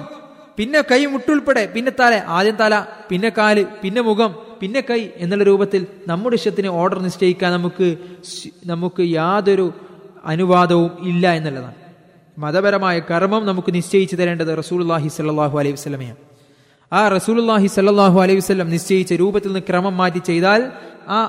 പിന്നെ 0.58 0.82
കൈ 0.91 1.06
മുട്ടുൾപ്പെടെ 1.06 1.63
പിന്നെ 1.74 1.91
തല 2.00 2.13
ആദ്യം 2.27 2.56
തല 2.56 2.86
പിന്നെ 3.10 3.29
കാൽ 3.38 3.58
പിന്നെ 3.84 4.01
മുഖം 4.01 4.32
പിന്നെ 4.62 4.82
കൈ 4.89 5.10
എന്നുള്ള 5.15 5.44
രൂപത്തിൽ 5.44 5.88
നമ്മുടെ 6.08 6.36
ഇഷ്ടത്തിന് 6.36 6.67
ഓർഡർ 6.67 7.00
നിശ്ചയിക്കാൻ 7.00 7.51
നമുക്ക് 7.53 7.98
നമുക്ക് 8.65 9.01
യാതൊരു 9.01 9.74
അനുവാദവും 10.25 10.91
ഇല്ല 11.01 11.34
എന്നുള്ളതാണ്. 11.34 11.87
മതപരമായ 12.38 13.00
കർമ്മം 13.00 13.46
നമുക്ക് 13.46 13.74
നിശ്ചയിച്ചു 13.74 14.15
തരേണ്ടത് 14.15 14.58
റസൂലുള്ളാഹി 14.58 15.08
സല്ലാഹു 15.08 15.60
അലൈഹി 15.60 15.74
വസ്ലമയാണ് 15.74 16.17
ആ 16.94 17.08
റസൂലുള്ളാഹി 17.08 17.67
സല്ലാഹു 17.67 18.20
അലൈഹി 18.22 18.38
വസ്ലം 18.38 18.70
നിശ്ചയിച്ച 18.70 19.13
രൂപത്തിൽ 19.13 19.48
നിന്ന് 19.48 19.62
ക്രമം 19.70 19.98
മാറ്റി 19.98 20.20
ചെയ്താൽ 20.20 20.72
ആ 21.08 21.20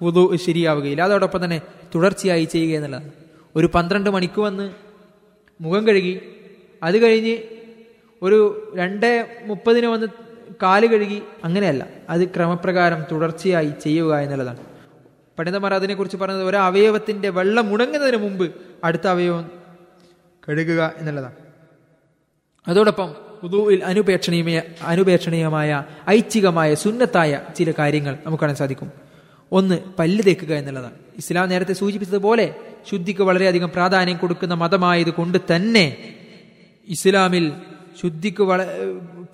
ഉദു 0.00 0.36
ശരിയാവുകയില്ല. 0.36 1.02
അതോടൊപ്പം 1.02 1.44
തന്നെ 1.44 1.60
തുടർച്ചയായി 1.94 2.44
ചെയ്യുക 2.44 2.76
എന്നുള്ളതാണ്. 2.76 3.10
ഒരു 3.56 3.66
പന്ത്രണ്ട് 3.74 4.10
മണിക്ക് 4.10 4.40
വന്ന് 4.40 4.70
മുഖം 5.60 5.86
കഴുകി 5.86 6.20
അത് 6.82 6.96
കഴിഞ്ഞ് 7.02 7.36
ഒരു 8.22 8.70
രണ്ട് 8.74 9.26
മുപ്പതിന് 9.44 9.86
വന്ന് 9.86 10.06
കാൽ 10.62 10.86
കഴുകി 10.86 11.22
അങ്ങനെയല്ല. 11.44 11.86
അത് 12.08 12.28
ക്രമപ്രകാരം 12.28 13.06
തുടർച്ചയായി 13.12 13.72
ചെയ്യുക 13.84 14.18
എന്നുള്ളതാണ്. 14.18 14.58
പണ്ഡിതന്മാർ 15.38 15.74
അതിനെക്കുറിച്ച് 15.74 16.16
പറഞ്ഞത് 16.16 16.44
ഒരു 16.44 17.28
വെള്ളം 17.28 17.68
മുടങ്ങുന്നതിന് 17.68 18.16
മുമ്പ് 18.16 18.46
അടുത്ത 18.84 19.06
അവയവം 19.06 19.61
കഴുകുക 20.48 20.92
എന്നുള്ളതാണ്. 20.96 21.34
അതോടൊപ്പം 22.68 23.14
പുതുവിൽ 23.42 23.84
അനുപേക്ഷണീയ 23.84 24.62
അനുപേക്ഷണീയമായ 24.82 25.84
ഐച്ഛികമായ 26.10 26.74
സുന്നത്തായ 26.74 27.40
ചില 27.56 27.72
കാര്യങ്ങൾ 27.78 28.18
നമുക്ക് 28.26 28.42
കാണാൻ 28.42 28.56
സാധിക്കും. 28.56 28.90
ഒന്ന് 29.52 29.76
പല്ല് 29.98 30.22
തേക്കുക 30.26 30.54
എന്നുള്ളതാണ്. 30.54 30.94
ഇസ്ലാം 31.18 31.48
നേരത്തെ 31.48 31.72
സൂചിപ്പിച്ചതുപോലെ 31.72 32.54
ശുദ്ധിക്ക് 32.90 33.22
വളരെയധികം 33.22 33.70
പ്രാധാന്യം 33.70 34.16
കൊടുക്കുന്ന 34.16 34.54
മതമായത് 34.54 35.10
കൊണ്ട് 35.10 35.38
തന്നെ 35.56 36.14
ഇസ്ലാമിൽ 36.88 37.52
ശുദ്ധിക്ക് 38.02 38.42
വള 38.42 38.62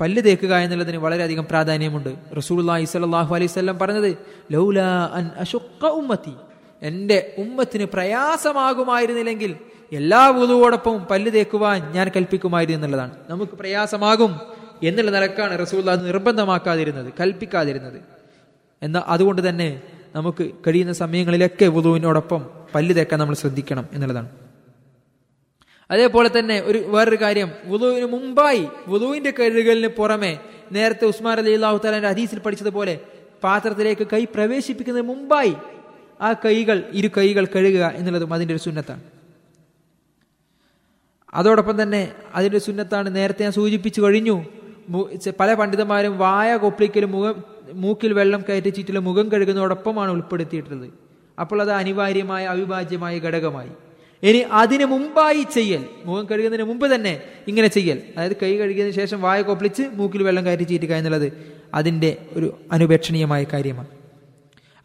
പല്ല് 0.01 0.23
തേക്കുക 0.23 0.57
എന്നുള്ളതിന് 0.57 0.97
വളരെയധികം 0.97 1.45
പ്രാധാന്യമുണ്ട്. 1.45 2.37
റസൂലുള്ളാഹി 2.37 2.85
സ്വല്ലല്ലാഹു 2.85 3.35
അലൈഹി 3.35 3.73
പറഞ്ഞത് 3.73 4.19
ലൗലാ 4.53 5.11
അൻ 5.13 5.27
അശുക്ക 5.37 5.87
ഉമ്മത്തി. 5.87 6.35
എന്റെ 6.83 7.35
ഉമ്മത്തിന് 7.39 7.85
പ്രയാസമാകുമായിരുന്നില്ലെങ്കിൽ 7.85 9.57
എല്ലാ 9.93 10.29
വുതുവോടൊപ്പവും 10.29 11.05
പല്ല് 11.05 11.33
തേക്കുവാൻ 11.33 11.93
ഞാൻ 11.93 12.11
കൽപ്പിക്കുമായിരുന്നു 12.17 12.77
എന്നുള്ളതാണ്. 12.77 13.17
നമുക്ക് 13.31 13.53
പ്രയാസമാകും 13.53 14.41
എന്നുള്ള 14.83 15.11
നിലക്കാണ് 15.11 15.61
റസൂൽ 15.61 15.91
അത് 15.91 16.07
നിർബന്ധമാക്കാതിരുന്നത് 16.07 17.13
കൽപ്പിക്കാതിരുന്നത്. 17.21 18.01
എന്നാൽ 18.83 19.03
അതുകൊണ്ട് 19.07 19.49
തന്നെ 19.49 19.83
നമുക്ക് 20.15 20.51
കഴിയുന്ന 20.67 20.93
സമയങ്ങളിലൊക്കെ 20.93 21.67
വുതുവിനോടൊപ്പം 21.67 22.51
പല്ല് 22.75 22.97
തേക്കാൻ 22.97 23.21
നമ്മൾ 23.21 23.35
ശ്രദ്ധിക്കണം 23.35 23.89
എന്നുള്ളതാണ്. 23.93 24.29
അതേപോലെ 25.91 26.31
തന്നെ 26.39 26.61
ഒരു 26.61 26.79
വേറൊരു 26.79 27.17
കാര്യം 27.17 27.51
വുതുവിന് 27.67 28.07
മുമ്പായി 28.07 28.69
വുതുവിന്റെ 28.89 29.31
കഴുകലിന് 29.31 29.87
പുറമെ 29.87 30.39
നേരത്തെ 30.73 31.05
ഉസ്മാൻ 31.05 31.39
അലി 31.39 31.53
അള്ളാഹു 31.53 31.81
താലാന്റെ 31.85 32.09
ഹദീസിൽ 32.09 32.39
പഠിച്ചതുപോലെ 32.39 33.01
പാത്രത്തിലേക്ക് 33.45 34.07
കൈ 34.13 34.25
പ്രവേശിപ്പിക്കുന്നതിന് 34.25 35.09
മുമ്പായി 35.09 35.55
ആ 36.21 36.33
കൈകൾ 36.33 36.85
ഇരു 36.93 37.11
കൈകൾ 37.19 37.45
കഴുകുക 37.45 37.93
എന്നുള്ളതും 37.95 38.35
അതിന്റെ 38.35 38.55
ഒരു 38.55 38.61
സുന്നത്താണ്. 38.61 39.18
അതോടൊപ്പം 41.35 41.83
തന്നെ 41.83 42.13
അതിന്റെ 42.35 42.59
സുന്നത്താണ് 42.59 43.17
നേരത്തെ 43.17 43.43
ഞാൻ 43.43 43.53
സൂചിപ്പിച്ചു 43.53 44.01
കഴിഞ്ഞു. 44.01 44.37
പല 45.41 45.55
പണ്ഡിതന്മാരും 45.55 46.19
വായ 46.19 46.57
കൊപ്പിളിക്കലും 46.57 47.13
മുഖം 47.13 47.35
മൂക്കിൽ 47.73 48.13
വെള്ളം 48.13 48.45
കയറ്റി 48.49 48.69
ചീറ്റിലും 48.69 49.05
മുഖം 49.05 49.33
കഴുകുന്നതോടൊപ്പമാണ് 49.33 50.11
ഉൾപ്പെടുത്തിയിട്ടുള്ളത്. 50.11 50.89
അപ്പോൾ 51.41 51.63
അത് 51.63 51.71
അനിവാര്യമായ 51.71 52.47
അവിഭാജ്യമായ 52.47 53.19
ഘടകമായി. 53.19 53.71
ഇനി 54.23 54.39
അതിനു 54.39 54.85
മുമ്പായി 54.85 55.43
ചെയ്യൽ 55.57 55.85
മുഖം 56.05 56.25
കഴുകുന്നതിന് 56.31 56.67
മുമ്പ് 56.69 56.95
തന്നെ 56.95 57.21
ഇങ്ങനെ 57.49 57.69
ചെയ്യൽ. 57.69 57.99
അതായത് 58.17 58.37
കൈ 58.43 58.57
കഴുകിയതിനു 58.57 58.95
ശേഷം 59.01 59.21
വായ 59.23 59.43
കൊപ്പിളിച്ച് 59.43 59.83
മൂക്കിൽ 59.99 60.23
വെള്ളം 60.23 60.47
കയറ്റി 60.47 60.63
ചീറ്റുക 60.63 60.93
എന്നുള്ളത് 60.95 61.33
അതിന്റെ 61.75 62.17
ഒരു 62.37 62.59
അനുപേക്ഷണീയമായ 62.73 63.45
കാര്യമാണ്. 63.53 63.91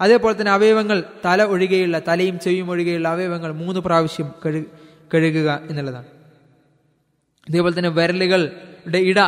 അതേപോലെ 0.01 0.41
തന്നെ 0.41 0.51
അവയവങ്ങൾ 0.51 1.03
തല 1.25 1.43
ഒഴികെയുള്ള 1.43 2.01
തലയും 2.08 2.39
ചെവിയും 2.39 2.69
ഒഴികെയുള്ള 2.69 3.08
അവയവങ്ങൾ 3.08 3.51
മൂന്ന് 3.51 3.79
പ്രാവശ്യം 3.79 4.29
കഴു 4.45 4.63
കഴുകുക 5.13 5.60
എന്നുള്ളതാണ്. 5.69 6.22
അതേപോലെ 7.49 7.77
തന്നെ 7.77 7.89
വിരലുകളുടെ 7.89 8.97
ഇട 8.97 9.19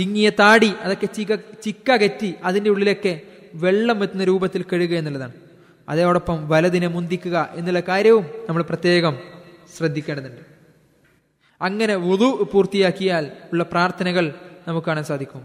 തിങ്ങിയ 0.00 0.30
താടി 0.30 0.72
അതൊക്കെ 0.82 1.06
ചിക 1.06 1.34
ചിക്ക 1.34 1.96
കെറ്റി 1.96 2.34
അതിന്റെ 2.44 2.70
ഉള്ളിലൊക്കെ 2.70 3.20
വെള്ളം 3.54 4.02
എത്തുന്ന 4.02 4.24
രൂപത്തിൽ 4.24 4.64
കഴുകുക 4.72 4.96
എന്നുള്ളതാണ്. 4.96 5.32
അതോടൊപ്പം 5.88 6.48
വലതിനെ 6.48 6.86
മുന്തിക്കുക 6.86 7.48
എന്നുള്ള 7.52 7.80
കാര്യവും 7.80 8.26
നമ്മൾ 8.48 8.62
പ്രത്യേകം 8.62 9.18
ശ്രദ്ധിക്കേണ്ടതുണ്ട്. 9.76 10.40
അങ്ങനെ 11.62 11.94
വുതു 11.94 12.48
പൂർത്തിയാക്കിയാൽ 12.52 13.30
ഉള്ള 13.52 13.62
പ്രാർത്ഥനകൾ 13.64 14.34
നമുക്ക് 14.68 14.86
കാണാൻ 14.86 15.04
സാധിക്കും. 15.04 15.42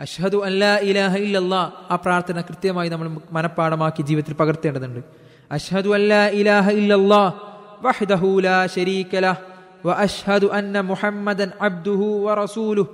അഷ്ഹദു 0.00 0.44
അല്ലാ 0.44 0.76
ഇലാഹ 0.76 1.16
ഇല്ലല്ലാ 1.16 1.72
ആ 1.90 1.96
പ്രാർത്ഥന 1.96 2.40
കൃത്യമായി 2.40 2.88
നമ്മൾ 2.88 3.20
മനഃപ്പാടമാക്കി 3.32 4.02
ജീവിതത്തിൽ 4.02 4.34
പകർത്തേണ്ടതുണ്ട്. 4.34 5.00
അഷ്ഹദു 5.50 5.90
അല്ലാ 5.90 6.28
ഇലാഹ 6.28 6.70
ഇല്ലല്ലാ 6.70 7.32
വഹ്ദഹു 7.82 8.40
ലാ 8.40 8.66
واشهد 9.84 10.44
ان 10.44 10.92
محمدا 10.92 11.50
عبده 11.60 12.00
ورسوله. 12.00 12.84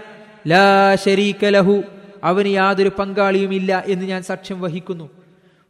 ലാ 0.46 0.94
ശരീക 0.94 1.44
ലഹു. 1.44 1.82
അവന് 2.24 2.46
യാതൊരു 2.46 2.90
പങ്കാളിയുമില്ല 2.98 3.84
എന്ന് 3.86 4.04
ഞാൻ 4.04 4.22
സാക്ഷ്യം 4.22 4.60
വഹിക്കുന്നു. 4.60 5.10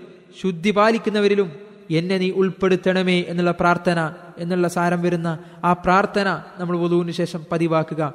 ശുദ്ധി 0.41 0.71
പാലിക്കുന്നവരിലും 0.71 1.51
എന്നെ 1.91 2.17
നീ 2.17 2.31
ഉൾപ്പെടുത്തണമേ 2.31 3.23
എന്നുള്ള 3.27 3.51
പ്രാർത്ഥന 3.51 4.13
എന്നുള്ള 4.37 4.67
സാരം 4.67 5.01
വരുന്ന 5.01 5.39
ആ 5.63 5.73
പ്രാർത്ഥന 5.73 6.43
നമ്മൾ 6.57 6.77
വധുവിന് 6.77 7.11
ശേഷം 7.11 7.45
പതിവാക്കുക. 7.51 8.13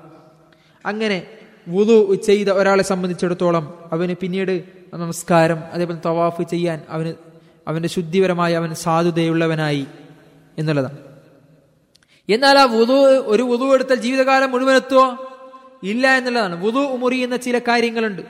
അങ്ങനെ 0.87 1.27
വുതു 1.69 2.15
ചെയ്ത 2.15 2.49
ഒരാളെ 2.49 2.83
സംബന്ധിച്ചിടത്തോളം 2.83 3.79
അവന് 3.93 4.15
പിന്നീട് 4.15 4.65
നമസ്കാരം 4.95 5.59
അതേപോലെ 5.73 5.99
തവാഫ് 6.07 6.43
ചെയ്യാൻ 6.43 6.83
അവന് 6.89 7.15
അവന്റെ 7.69 7.89
ശുദ്ധിപരമായി 7.89 8.55
അവൻ 8.55 8.75
സാധുതയുള്ളവനായി 8.75 9.87
എന്നുള്ളതാണ്. 10.59 10.99
എന്നാൽ 12.29 12.59
ആ 12.59 12.65
വുതു 12.65 12.93
ഒരു 13.27 13.43
വുതു 13.43 13.75
എടുത്താൽ 13.75 13.97
ജീവിതകാലം 13.97 14.51
മുഴുവൻ 14.51 14.75
എത്തുമോ 14.75 15.33
ഇല്ല 15.83 16.07
എന്നുള്ളതാണ്. 16.07 16.65
വുതു 16.65 16.97
മുറിയുന്ന 16.97 17.37
ചില 17.37 17.59
കാര്യങ്ങളുണ്ട്. 17.59 18.23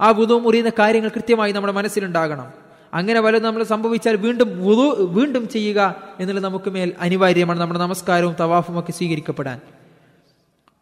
ആ 0.00 0.10
വുതു 0.10 0.34
മുറിയുന്ന 0.34 0.70
കാര്യങ്ങൾ 0.78 1.08
കൃത്യമായി 1.08 1.52
നമ്മുടെ 1.52 1.72
മനസ്സിലുണ്ടാകണം. 1.72 2.52
അങ്ങനെ 2.94 3.20
വല്ലതും 3.20 3.46
നമ്മൾ 3.46 3.62
സംഭവിച്ചാൽ 3.62 4.16
വീണ്ടും 4.16 4.64
വുതു 4.64 5.04
വീണ്ടും 5.04 5.48
ചെയ്യുക 5.48 5.94
എന്നുള്ളത് 6.20 6.44
നമുക്ക് 6.44 6.70
മേൽ 6.70 6.92
അനിവാര്യമാണ്. 7.00 7.60
നമ്മുടെ 7.60 7.80
നമസ്കാരവും 7.80 8.36
തവാഫും 8.40 8.78
ഒക്കെ 8.78 8.92
സ്വീകരിക്കപ്പെടാൻ. 8.92 9.60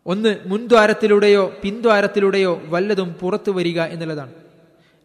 ഒന്ന് 0.06 0.36
മുൻദ്വാരത്തിലൂടെയോ 0.46 1.52
പിൻദ്വാരത്തിലൂടെയോ 1.62 2.62
വല്ലതും 2.64 3.12
പുറത്തു 3.12 3.50
വരിക 3.50 3.80
എന്നുള്ളതാണ്. 3.80 4.32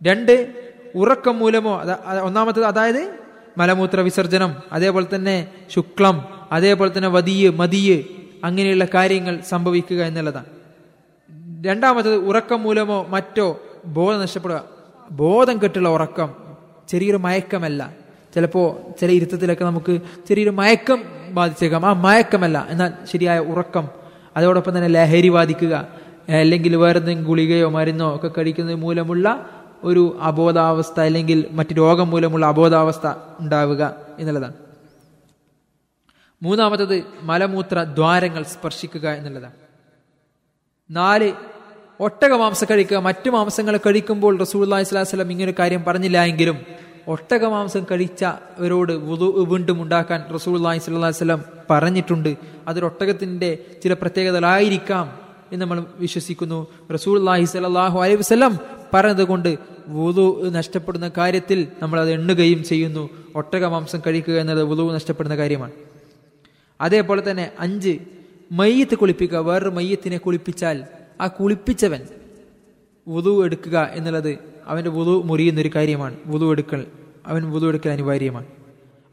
രണ്ട് 0.03 0.53
ഉറക്കം 0.95 1.39
മൂലമോ 1.39 1.81
ഒന്നാമത്തത് 2.21 2.65
അതായത് 2.65 3.15
മലമൂത്ര 3.57 3.99
വിസർജനം 3.99 4.55
അതേപോലെ 4.71 5.07
തന്നെ 5.15 5.47
ശുക്ലം 5.69 6.21
അതേപോലെ 6.51 6.97
തന്നെ 6.97 7.09
വതിയ് 7.09 7.49
മതിയ് 7.49 8.03
അങ്ങനെയുള്ള 8.43 8.87
കാര്യങ്ങൾ 8.93 9.39
സംഭവിക്കുക 9.49 10.03
എന്നുള്ളതാണ്. 10.03 10.45
രണ്ടാമത്തത് 11.65 12.15
ഉറക്കം 12.15 12.63
മൂലമോ 12.63 13.05
മറ്റോ 13.09 13.61
ബോധം 13.85 14.21
നഷ്ടപ്പെടുക. 14.21 14.63
ബോധം 15.11 15.57
കെട്ടുള്ള 15.63 15.89
ഉറക്കം 15.89 16.33
ചെറിയൊരു 16.89 17.17
മയക്കമല്ല. 17.17 17.93
ചിലപ്പോൾ 18.35 18.77
ചില 18.99 19.11
ഇരുത്തത്തിലൊക്കെ 19.11 19.65
നമുക്ക് 19.65 19.99
ചെറിയൊരു 20.27 20.49
മയക്കം 20.49 21.03
ബാധിച്ചേക്കാം. 21.31 21.85
ആ 21.85 21.93
മയക്കമല്ല 21.93 22.67
എന്നാൽ 22.69 22.93
ശരിയായ 23.11 23.39
ഉറക്കം 23.39 24.00
അതോടൊപ്പം 24.37 24.75
തന്നെ 24.75 24.87
ലഹരി 24.87 25.29
ബാധിക്കുക 25.29 25.87
അല്ലെങ്കിൽ 26.29 26.75
വേറെ 26.75 26.99
എന്തെങ്കിലും 26.99 27.27
ഗുളികയോ 27.27 27.69
മരുന്നോ 27.69 28.15
ഒക്കെ 28.15 28.27
കഴിക്കുന്നത് 28.27 28.75
മൂലമുള്ള 28.75 29.49
ഒരു 29.83 30.19
അബോധാവസ്ഥ 30.21 30.99
അല്ലെങ്കിൽ 30.99 31.47
മറ്റു 31.51 31.73
രോഗം 31.73 32.09
മൂലമുള്ള 32.09 32.45
അബോധാവസ്ഥ 32.45 33.13
ഉണ്ടാവുക 33.39 33.95
എന്നുള്ളതാണ്. 34.19 34.53
മൂന്നാമത്തത് 36.43 37.03
മലമൂത്ര 37.21 37.83
ദ്വാരങ്ങൾ 37.83 38.43
സ്പർശിക്കുക 38.43 39.09
എന്നുള്ളതാണ്. 39.09 39.53
നാല് 40.91 41.31
ഒട്ടക 41.99 42.33
മാംസം 42.33 42.67
കഴിക്കുക. 42.71 42.97
മറ്റു 42.97 43.29
മാംസങ്ങൾ 43.29 43.77
കഴിക്കുമ്പോൾ 43.77 44.39
റസൂൽ 44.39 44.63
അള്ളാഹി 44.63 44.83
ഇങ്ങനെ 44.83 45.31
ഇങ്ങനൊരു 45.31 45.53
കാര്യം 45.59 45.83
പറഞ്ഞില്ല 45.83 46.23
എങ്കിലും 46.23 46.57
ഒട്ടക 47.07 47.45
മാംസം 47.45 47.85
കഴിച്ചവരോട് 47.91 48.93
വുതു 48.93 49.45
വീണ്ടും 49.49 49.81
ഉണ്ടാക്കാൻ 49.81 50.23
റസൂൽ 50.33 50.67
അലൈഹിസ്ലാം 50.67 51.43
പറഞ്ഞിട്ടുണ്ട്. 51.69 52.37
അതൊരൊട്ടകത്തിന്റെ 52.67 53.57
ചില 53.83 53.93
പ്രത്യേകതകളായിരിക്കാം 53.93 55.17
എന്ന് 55.51 55.61
നമ്മൾ 55.61 55.85
വിശ്വസിക്കുന്നു. 55.95 56.67
റസൂൽ 56.93 57.19
അള്ളാഹി 57.19 57.45
സലാഹു 57.45 57.99
അലൈഹി 57.99 58.15
വസ്ലം 58.15 58.57
പറഞ്ഞത് 58.93 59.23
കൊണ്ട് 59.23 59.57
വുതു 59.89 60.49
നഷ്ടപ്പെടുന്ന 60.49 61.11
കാര്യത്തിൽ 61.17 61.67
നമ്മൾ 61.81 62.01
അത് 62.01 62.11
എണ്ണുകയും 62.11 62.63
ചെയ്യുന്നു. 62.63 63.09
ഒട്ടക 63.35 63.65
മാംസം 63.65 64.01
കഴിക്കുക 64.07 64.33
എന്നത് 64.33 64.63
വുതു 64.63 64.93
നഷ്ടപ്പെടുന്ന 64.93 65.35
കാര്യമാണ്. 65.35 65.71
അതേപോലെ 66.81 67.31
തന്നെ 67.31 67.51
അഞ്ച് 67.59 67.99
മയ്യത്ത് 68.51 68.95
കുളിപ്പിക്കുക. 68.95 69.37
വേറൊരു 69.37 69.69
മയ്യത്തിനെ 69.69 70.17
കുളിപ്പിച്ചാൽ 70.17 70.83
ആ 71.21 71.27
കുളിപ്പിച്ചവൻ 71.27 72.01
വുതു 73.09 73.45
എടുക്കുക 73.45 73.89
എന്നുള്ളത് 73.93 74.50
അവന്റെ 74.67 74.89
വുതു 74.89 75.23
മുറിയുന്ന 75.25 75.61
ഒരു 75.61 75.71
കാര്യമാണ് 75.75 76.17
വുതു 76.27 76.51
എടുക്കൽ. 76.51 76.85
അവൻ 77.27 77.51
വുതു 77.51 77.67
എടുക്കൽ 77.67 77.89
അനിവാര്യമാണ്. 77.89 78.45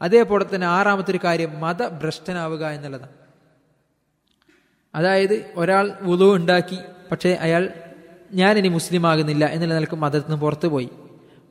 അതേപോലെ 0.01 0.45
തന്നെ 0.55 0.67
ആറാമത്തെ 0.67 1.11
ഒരു 1.11 1.19
കാര്യം 1.23 1.59
മതഭ്രഷ്ടനാവുക 1.59 2.65
എന്നുള്ളതാണ്. 2.65 3.09
അതായത് 4.95 5.45
ഒരാൾ 5.55 5.91
വുതു 6.01 6.35
ഉണ്ടാക്കി 6.35 6.77
പക്ഷേ 7.11 7.33
അയാൾ 7.33 7.69
ഞാനിനി 8.33 8.67
മുസ്ലിം 8.67 9.07
ആകുന്നില്ല 9.07 9.45
എന്നുള്ള 9.45 9.73
നിലയ്ക്ക് 9.73 9.95
മതത്തിൽ 9.95 10.29
നിന്ന് 10.29 10.41
പുറത്തു 10.41 10.67
പോയി. 10.67 10.89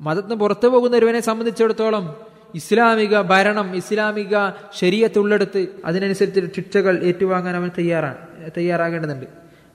മതത്തിൽ 0.01 0.29
നിന്ന് 0.29 0.41
പുറത്തു 0.41 0.69
പോകുന്ന 0.69 0.97
ഒരുവനെ 0.97 1.21
സംബന്ധിച്ചിടത്തോളം 1.21 2.17
ഇസ്ലാമിക 2.55 3.21
ഭരണം 3.21 3.77
ഇസ്ലാമിക 3.77 4.49
ശരീരത്തുള്ളെടുത്ത് 4.79 5.67
അതിനനുസരിച്ച് 5.85 6.57
ശിക്ഷകൾ 6.57 7.05
ഏറ്റുവാങ്ങാൻ 7.05 7.57
അവൻ 7.57 7.71
തയ്യാറാണ് 7.79 8.17
തയ്യാറാകേണ്ടതുണ്ട്. 8.57 9.27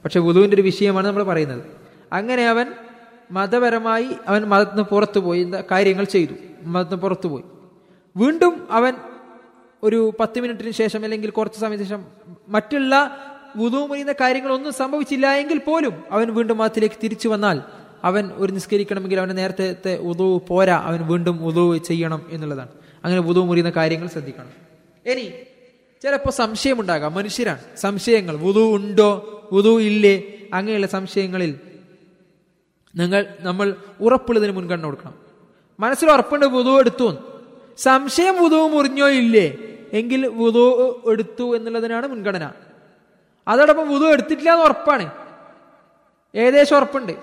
പക്ഷെ 0.03 0.19
വുധുവിന്റെ 0.19 0.55
ഒരു 0.55 0.61
വിഷയമാണ് 0.61 1.07
നമ്മൾ 1.07 1.23
പറയുന്നത്. 1.23 1.61
അങ്ങനെ 2.13 2.47
അവൻ 2.47 2.65
മതപരമായി 3.33 4.07
അവൻ 4.27 4.41
മതത്തിന് 4.41 4.81
പുറത്തു 4.81 5.19
പോയി. 5.19 5.41
എന്താ 5.41 5.63
കാര്യങ്ങൾ 5.71 6.03
ചെയ്തു. 6.03 6.33
മതത്തിന് 6.63 6.95
പുറത്തു 6.95 7.27
പോയി. 7.27 7.43
വീണ്ടും 8.17 8.67
അവൻ 8.71 8.93
ഒരു 9.83 10.13
പത്ത് 10.19 10.39
മിനിറ്റിന് 10.39 10.71
ശേഷം 10.71 11.03
അല്ലെങ്കിൽ 11.03 11.29
കുറച്ച് 11.29 11.59
സമയത്തിന് 11.59 11.89
ശേഷം 11.89 12.05
മറ്റുള്ള 12.47 13.17
വുതുമുറിയുന്ന 13.57 14.11
കാര്യങ്ങളൊന്നും 14.11 14.73
സംഭവിച്ചില്ല 14.73 15.33
എങ്കിൽ 15.33 15.57
പോലും 15.57 16.03
അവൻ 16.11 16.33
വീണ്ടും 16.33 16.57
മതത്തിലേക്ക് 16.57 16.95
തിരിച്ചു 17.03 17.29
വന്നാൽ 17.29 17.61
അവൻ 18.03 18.31
ഒരു 18.35 18.51
നിസ്കരിക്കണമെങ്കിൽ 18.51 19.19
അവൻ 19.19 19.35
നേരത്തെ 19.35 19.97
ഉദു 19.97 20.41
പോരാ. 20.47 20.77
അവൻ 20.77 21.07
വീണ്ടും 21.07 21.45
ഉദു 21.45 21.77
ചെയ്യണം 21.77 22.25
എന്നുള്ളതാണ്. 22.31 22.67
അങ്ങനെ 23.03 23.21
ഉദു 23.21 23.39
മുറിയുന്ന 23.39 23.69
കാര്യങ്ങൾ 23.69 24.07
ശ്രദ്ധിക്കണം. 24.07 24.49
ഇനി 25.11 25.31
ചിലപ്പോൾ 26.03 26.31
സംശയമുണ്ടാകാം. 26.31 27.13
മനുഷ്യരാണ്. 27.13 27.59
സംശയങ്ങൾ. 27.77 28.35
വുതു 28.35 28.75
ഉണ്ടോ? 28.75 29.41
വുതു 29.53 29.81
ഇല്ലേ? 29.81 30.23
അങ്ങനെയുള്ള 30.53 30.87
സംശയങ്ങളിൽ 30.87 31.59
നിങ്ങൾ 32.95 33.25
നമ്മൾ 33.39 33.75
ഉറപ്പുള്ളതിന് 34.01 34.51
മുൻഗണന 34.51 34.85
കൊടുക്കണം. 34.85 35.13
മനസ്സിൽ 35.79 36.11
ഉറപ്പുണ്ട് 36.11 36.45
വുതു 36.45 36.79
എടുത്തു. 36.79 37.17
സംശയം 37.77 38.43
വുതു 38.43 38.67
മുറിഞ്ഞോ 38.67 39.09
ഇല്ലേ? 39.09 39.57
എങ്കിൽ 39.93 40.27
വുതു 40.27 40.65
എടുത്തു 41.11 41.55
എന്നുള്ളതിനാണ് 41.55 42.07
മുൻഗണന. 42.07 42.51
അതോടൊപ്പം 43.47 43.89
വുതു 43.89 44.05
എടുത്തിട്ടില്ല 44.05 44.51
എന്ന് 44.51 44.65
ഉറപ്പാണ്. 44.65 45.11
ഏകദേശം 46.35 46.75
ഉറപ്പുണ്ട്. 46.75 47.13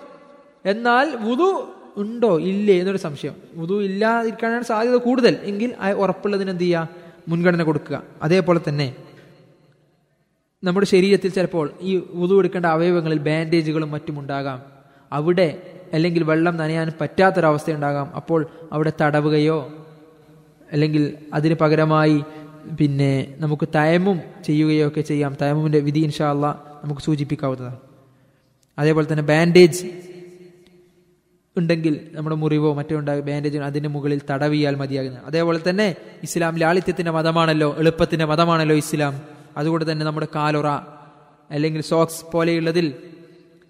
എന്നാൽ 0.64 1.16
വുതു 1.16 1.68
ഉണ്ടോ 1.96 2.38
ഇല്ലേ 2.38 2.78
എന്നൊരു 2.78 2.98
സംശയം. 2.98 3.34
വുതു 3.54 3.82
ഇല്ലാതിരിക്കാനാണ് 3.82 4.64
സാധ്യത 4.64 4.96
കൂടുതൽ. 4.96 5.36
എങ്കിൽ 5.42 5.74
ആ 5.80 5.92
ഉറപ്പുള്ളതിന് 5.92 6.50
എന്ത് 6.50 6.62
ചെയ്യുക 6.62 6.88
മുൻഗണന 7.28 7.62
കൊടുക്കുക. 7.62 8.02
അതേപോലെ 8.22 8.60
തന്നെ 8.68 8.96
നമ്മുടെ 10.64 10.86
ശരീരത്തിൽ 10.86 11.30
ചിലപ്പോൾ 11.30 11.70
ഈ 11.80 12.02
വുതു 12.10 12.38
എടുക്കേണ്ട 12.38 12.66
അവയവങ്ങളിൽ 12.66 13.18
ബാൻഡേജുകളും 13.18 13.90
മറ്റും 13.90 14.18
ഉണ്ടാകാം. 14.18 14.79
അവിടെ 15.12 15.62
അല്ലെങ്കിൽ 15.92 16.22
വെള്ളം 16.22 16.56
നനയാൻ 16.56 16.92
പറ്റാത്തൊരവസ്ഥ 17.00 17.70
ഉണ്ടാകാം 17.70 18.14
അപ്പോൾ 18.14 18.46
അവിടെ 18.72 18.92
തടവുകയോ 19.00 19.72
അല്ലെങ്കിൽ 20.72 21.16
അതിന് 21.34 21.54
പകരമായി 21.54 22.24
പിന്നെ 22.80 23.34
നമുക്ക് 23.38 23.68
തയമും 23.74 24.20
ചെയ്യുകയോ 24.44 24.88
ഒക്കെ 24.88 25.00
ചെയ്യാം. 25.00 25.36
തയമുമിന്റെ 25.42 25.78
വിധി 25.78 26.00
ഇൻഷാല്ല 26.00 26.46
നമുക്ക് 26.84 27.00
സൂചിപ്പിക്കാവുന്നതാണ്. 27.00 27.78
അതേപോലെ 28.78 29.06
തന്നെ 29.12 29.22
ബാൻഡേജ് 29.22 29.86
ഉണ്ടെങ്കിൽ 31.56 32.10
നമ്മുടെ 32.12 32.36
മുറിവോ 32.36 32.74
മറ്റോ 32.74 32.96
ഉണ്ടാകും 32.96 33.26
ബാൻഡേജ് 33.26 33.58
അതിന് 33.58 33.88
മുകളിൽ 33.88 34.20
തടവിയാൽ 34.30 34.74
മതിയാകുന്നത് 34.74 35.24
അതേപോലെ 35.24 35.60
തന്നെ 35.68 35.96
ഇസ്ലാം 36.22 36.58
ലാളിത്യത്തിന്റെ 36.58 37.12
മതമാണല്ലോ 37.12 37.76
എളുപ്പത്തിന്റെ 37.78 38.24
മതമാണല്ലോ 38.24 38.76
ഇസ്ലാം. 38.76 39.20
അതുകൊണ്ട് 39.56 39.92
തന്നെ 39.92 40.06
നമ്മുടെ 40.06 40.28
കാലുറ 40.34 40.66
അല്ലെങ്കിൽ 41.50 41.80
സോക്സ് 41.80 42.32
പോലെയുള്ളതിൽ 42.32 42.94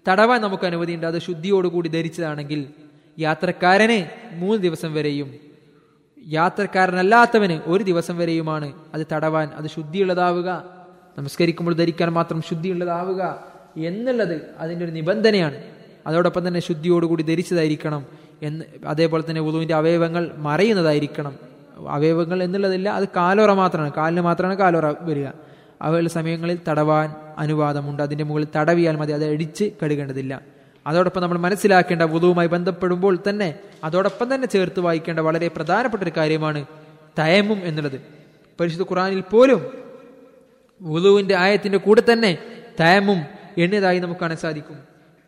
തടവാൻ 0.07 0.41
നമുക്ക് 0.41 0.65
അനുമതിയുണ്ട്. 0.65 1.05
അത് 1.05 1.19
ശുദ്ധിയോടുകൂടി 1.19 1.89
ധരിച്ചതാണെങ്കിൽ 1.89 2.67
യാത്രക്കാരന് 3.19 3.99
മൂന്ന് 4.35 4.63
ദിവസം 4.63 4.93
വരെയും 4.93 5.33
യാത്രക്കാരനല്ലാത്തവന് 6.27 7.69
ഒരു 7.69 7.83
ദിവസം 7.83 8.17
വരെയുമാണ് 8.17 8.73
അത് 8.93 9.05
തടവാൻ 9.11 9.47
അത് 9.47 9.67
ശുദ്ധിയുള്ളതാവുക. 9.67 10.63
നമസ്കരിക്കുമ്പോൾ 11.17 11.75
ധരിക്കാൻ 11.75 12.09
മാത്രം 12.09 12.41
ശുദ്ധിയുള്ളതാവുക 12.41 13.43
എന്നുള്ളത് 13.77 14.41
അതിന്റെ 14.57 14.85
ഒരു 14.85 14.91
നിബന്ധനയാണ്. 14.91 15.63
അതോടൊപ്പം 16.07 16.47
തന്നെ 16.47 16.59
ശുദ്ധിയോടുകൂടി 16.59 17.23
ധരിച്ചതായിരിക്കണം 17.23 18.05
എന്ന് 18.41 18.65
അതേപോലെ 18.85 19.23
തന്നെ 19.29 19.41
ഉദുവിന്റെ 19.41 19.75
അവയവങ്ങൾ 19.75 20.31
മറയുന്നതായിരിക്കണം. 20.37 21.35
അവയവങ്ങൾ 21.89 22.43
എന്നുള്ളതില്ല 22.43 22.89
അത് 22.89 23.07
കാലോറ 23.07 23.51
മാത്രമാണ്. 23.53 23.93
കാലിന് 23.97 24.21
മാത്രമാണ് 24.21 24.57
കാലോറ 24.57 24.85
വരിക. 25.01 25.27
അവയുള്ള 25.81 26.09
സമയങ്ങളിൽ 26.09 26.59
തടവാൻ 26.67 27.15
അനുവാദമുണ്ട്. 27.37 28.03
അതിന്റെ 28.03 28.23
മുകളിൽ 28.23 28.47
തടവിയാൽ 28.55 28.95
മതി. 28.95 29.11
അത് 29.11 29.25
അടിച്ച് 29.25 29.71
കഴുകേണ്ടതില്ല. 29.83 30.41
അതോടൊപ്പം 30.87 31.21
നമ്മൾ 31.21 31.37
മനസ്സിലാക്കേണ്ട 31.37 32.01
വുതുവുമായി 32.01 32.47
ബന്ധപ്പെടുമ്പോൾ 32.47 33.17
തന്നെ 33.29 33.59
അതോടൊപ്പം 33.83 34.35
തന്നെ 34.35 34.47
ചേർത്ത് 34.47 34.79
വായിക്കേണ്ട 34.79 35.19
വളരെ 35.19 35.47
പ്രധാനപ്പെട്ട 35.47 36.03
ഒരു 36.03 36.11
കാര്യമാണ് 36.17 36.65
തയമും 37.19 37.57
എന്നുള്ളത്. 37.63 38.01
പരിശുദ്ധ 38.59 38.83
ഖുറാനിൽ 38.83 39.19
പോലും 39.21 39.65
വധുവിന്റെ 40.81 41.35
ആയത്തിന്റെ 41.35 41.77
കൂടെ 41.77 42.03
തന്നെ 42.13 42.37
തയമും 42.79 43.21
എണ്ണിയതായി 43.57 43.99
നമുക്ക് 43.99 44.21
കാണാൻ 44.21 44.37
സാധിക്കും. 44.37 44.77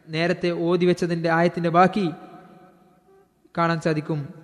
നേരത്തെ 0.10 0.50
ഓതി 0.50 0.86
വെച്ചതിന്റെ 0.86 1.30
ആയത്തിന്റെ 1.30 1.70
ബാക്കി 1.70 2.10
കാണാൻ 3.58 3.82
സാധിക്കും. 3.82 4.43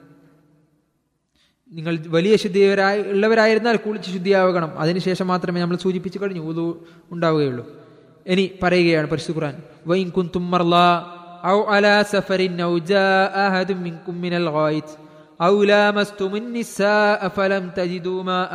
നിങ്ങൾ 1.73 1.95
വലിയ 2.17 2.35
ശുദ്ധിയവരായി 2.43 2.99
ഉള്ളവരായിരുന്നാൽ 3.13 3.77
കുളിച്ച് 3.85 4.11
ശുദ്ധിയാവണം 4.17 4.71
അതിനുശേഷം 4.83 5.27
മാത്രമേ 5.33 5.61
നമ്മൾ 5.63 5.79
സൂചിപ്പിച്ചു 5.85 6.19
കഴിഞ്ഞു 6.23 6.43
ഉദു 6.51 6.67
ഉണ്ടാവുകയുള്ളൂ 7.15 7.65
ഇനി 8.27 8.45
പറയുകയാണ് 8.63 9.09
പരിശുദ്ധ 9.13 9.37
ഖുർആൻ 9.39 9.57
വൈൻ 9.91 10.09
കുന്തും 10.17 10.45
മർലാ 10.53 10.87
ഔ 11.53 11.59
അലാ 11.75 11.97
സഫരിൻ 12.13 12.61
ഔ 12.67 12.75
ജാഅ 12.91 13.43
അഹദും 13.45 13.81
മിൻകും 13.87 14.17
മിനൽ 14.25 14.49
ഗായിത് 14.57 14.93
ഔ 15.47 15.57
ലാമസ്തും 15.65 16.33
النساء 16.37 17.21
فلم 17.29 17.65
تجدوا 17.71 18.21
ماء 18.23 18.53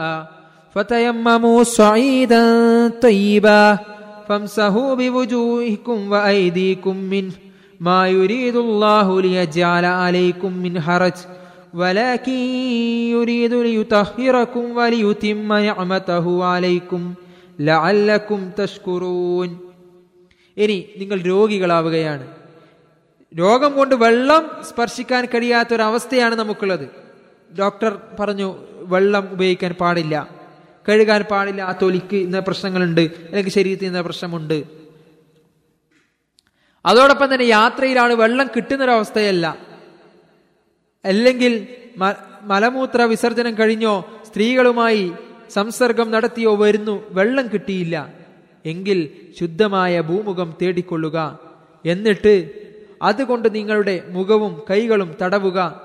فتيمموا 0.76 1.60
صعيدا 1.80 2.44
طيبا 3.00 3.64
فامسحوا 4.28 4.92
بوجوهكم 4.96 5.98
وأيديكم 6.12 6.96
منه 7.06 7.34
ما 7.80 8.02
يريد 8.10 8.56
الله 8.58 9.08
ليجعل 9.22 9.86
عليكم 10.02 10.52
من 10.56 10.74
حرج 10.82 11.18
ولكن 11.74 12.40
يريد 13.10 13.54
ليطهركم 13.66 14.66
وليتم 14.78 15.50
نعمته 15.60 16.26
عليكم 16.46 17.04
ലഅല്ലക്കും 17.60 18.42
തഷ്കുറൂൻ 18.58 19.50
ഇനി 20.58 20.78
നിങ്ങൾ 20.98 21.18
രോഗികളാവുകയാണ് 21.24 22.26
രോഗം 23.32 23.72
കൊണ്ട് 23.74 23.96
വെള്ളം 23.96 24.44
സ്പർശിക്കാൻ 24.70 25.24
കഴിയാത്ത 25.26 25.72
ഒരു 25.74 25.84
അവസ്ഥയാണ് 25.84 26.36
നമുക്കുള്ളത് 26.36 26.86
ഡോക്ടർ 27.52 27.92
പറഞ്ഞു 28.20 28.48
വെള്ളം 28.86 29.24
ഉപയോഗിക്കാൻ 29.32 29.74
പാടില്ല 29.82 30.16
കഴുകാൻ 30.86 31.24
പാടില്ല 31.32 31.62
ആ 31.62 31.74
തൊലിക്ക് 31.82 32.18
ഇന്ന 32.28 32.40
പ്രശ്നങ്ങളുണ്ട് 32.40 33.04
അല്ലെങ്കിൽ 33.30 33.54
ശരീരത്തിൽ 33.60 33.88
ഇന്ന 33.88 34.02
പ്രശ്നമുണ്ട് 34.02 34.58
അതോടൊപ്പം 36.86 37.28
തന്നെ 37.34 37.46
യാത്രയിലാണ് 37.50 38.14
വെള്ളം 38.14 38.48
കിട്ടുന്നൊരവസ്ഥയല്ല 38.56 39.46
അല്ലെങ്കിൽ 41.05 41.67
മലമൂത്ര 42.43 43.03
വിസർജനം 43.03 43.59
കഴിഞ്ഞോ 43.59 44.05
സ്ത്രീകളുമായി 44.27 45.13
സംസർഗം 45.51 46.11
നടത്തിയോ 46.11 46.57
വരുന്നു 46.57 47.03
വെള്ളം 47.11 47.49
കിട്ടിയില്ല. 47.49 48.13
എങ്കിൽ 48.67 49.11
ശുദ്ധമായ 49.41 50.01
ഭൂമുഖം 50.01 50.55
തേടിക്കൊള്ളുക. 50.63 51.39
എന്നിട്ട് 51.87 52.51
അതുകൊണ്ട് 53.03 53.55
നിങ്ങളുടെ 53.55 54.03
മുഖവും 54.09 54.63
കൈകളും 54.71 55.15
തടവുക. 55.23 55.81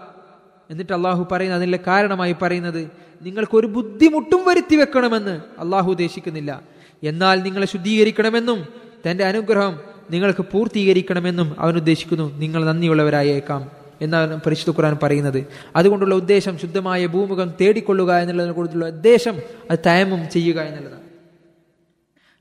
എന്നിട്ട് 0.70 0.94
അള്ളാഹു 0.94 1.28
പറയുന്ന 1.32 1.56
അതിന്റെ 1.56 1.80
കാരണമായി 1.88 2.36
പറയുന്നത് 2.42 2.92
നിങ്ങൾക്കൊരു 3.22 3.68
ബുദ്ധിമുട്ടും 3.68 4.46
വരുത്തി 4.46 4.76
വെക്കണമെന്ന് 4.76 5.42
അള്ളാഹു 5.60 5.92
ഉദ്ദേശിക്കുന്നില്ല. 5.92 6.62
എന്നാൽ 7.04 7.44
നിങ്ങളെ 7.44 7.68
ശുദ്ധീകരിക്കണമെന്നും 7.68 8.66
തന്റെ 9.10 9.24
അനുഗ്രഹം 9.24 9.80
നിങ്ങൾക്ക് 10.12 10.46
പൂർത്തീകരിക്കണമെന്നും 10.52 11.56
അവൻ 11.60 11.76
ഉദ്ദേശിക്കുന്നു. 11.76 12.38
നിങ്ങൾ 12.38 12.66
നന്ദിയുള്ളവരായേക്കാം. 12.66 13.79
എന്നാണ് 14.02 14.42
പരിശുദ്ധ 14.46 14.78
ഖുർആൻ 14.78 14.98
പറയുന്നത്. 15.04 15.46
അതുകൊണ്ടുള്ള 15.76 16.16
ഉദ്ദേശം 16.16 16.60
ശുദ്ധമായ 16.60 17.06
ഭൂമുഖം 17.06 17.54
തേടിക്കൊള്ളുക 17.62 18.18
എന്നുള്ളതിനെ 18.18 18.54
കുറിച്ചുള്ള 18.54 18.88
ഉദ്ദേശം 18.88 19.40
അത് 19.72 19.80
തയമം 19.86 20.30
ചെയ്യുക 20.30 20.62
എന്നുള്ളതാണ്. 20.62 21.00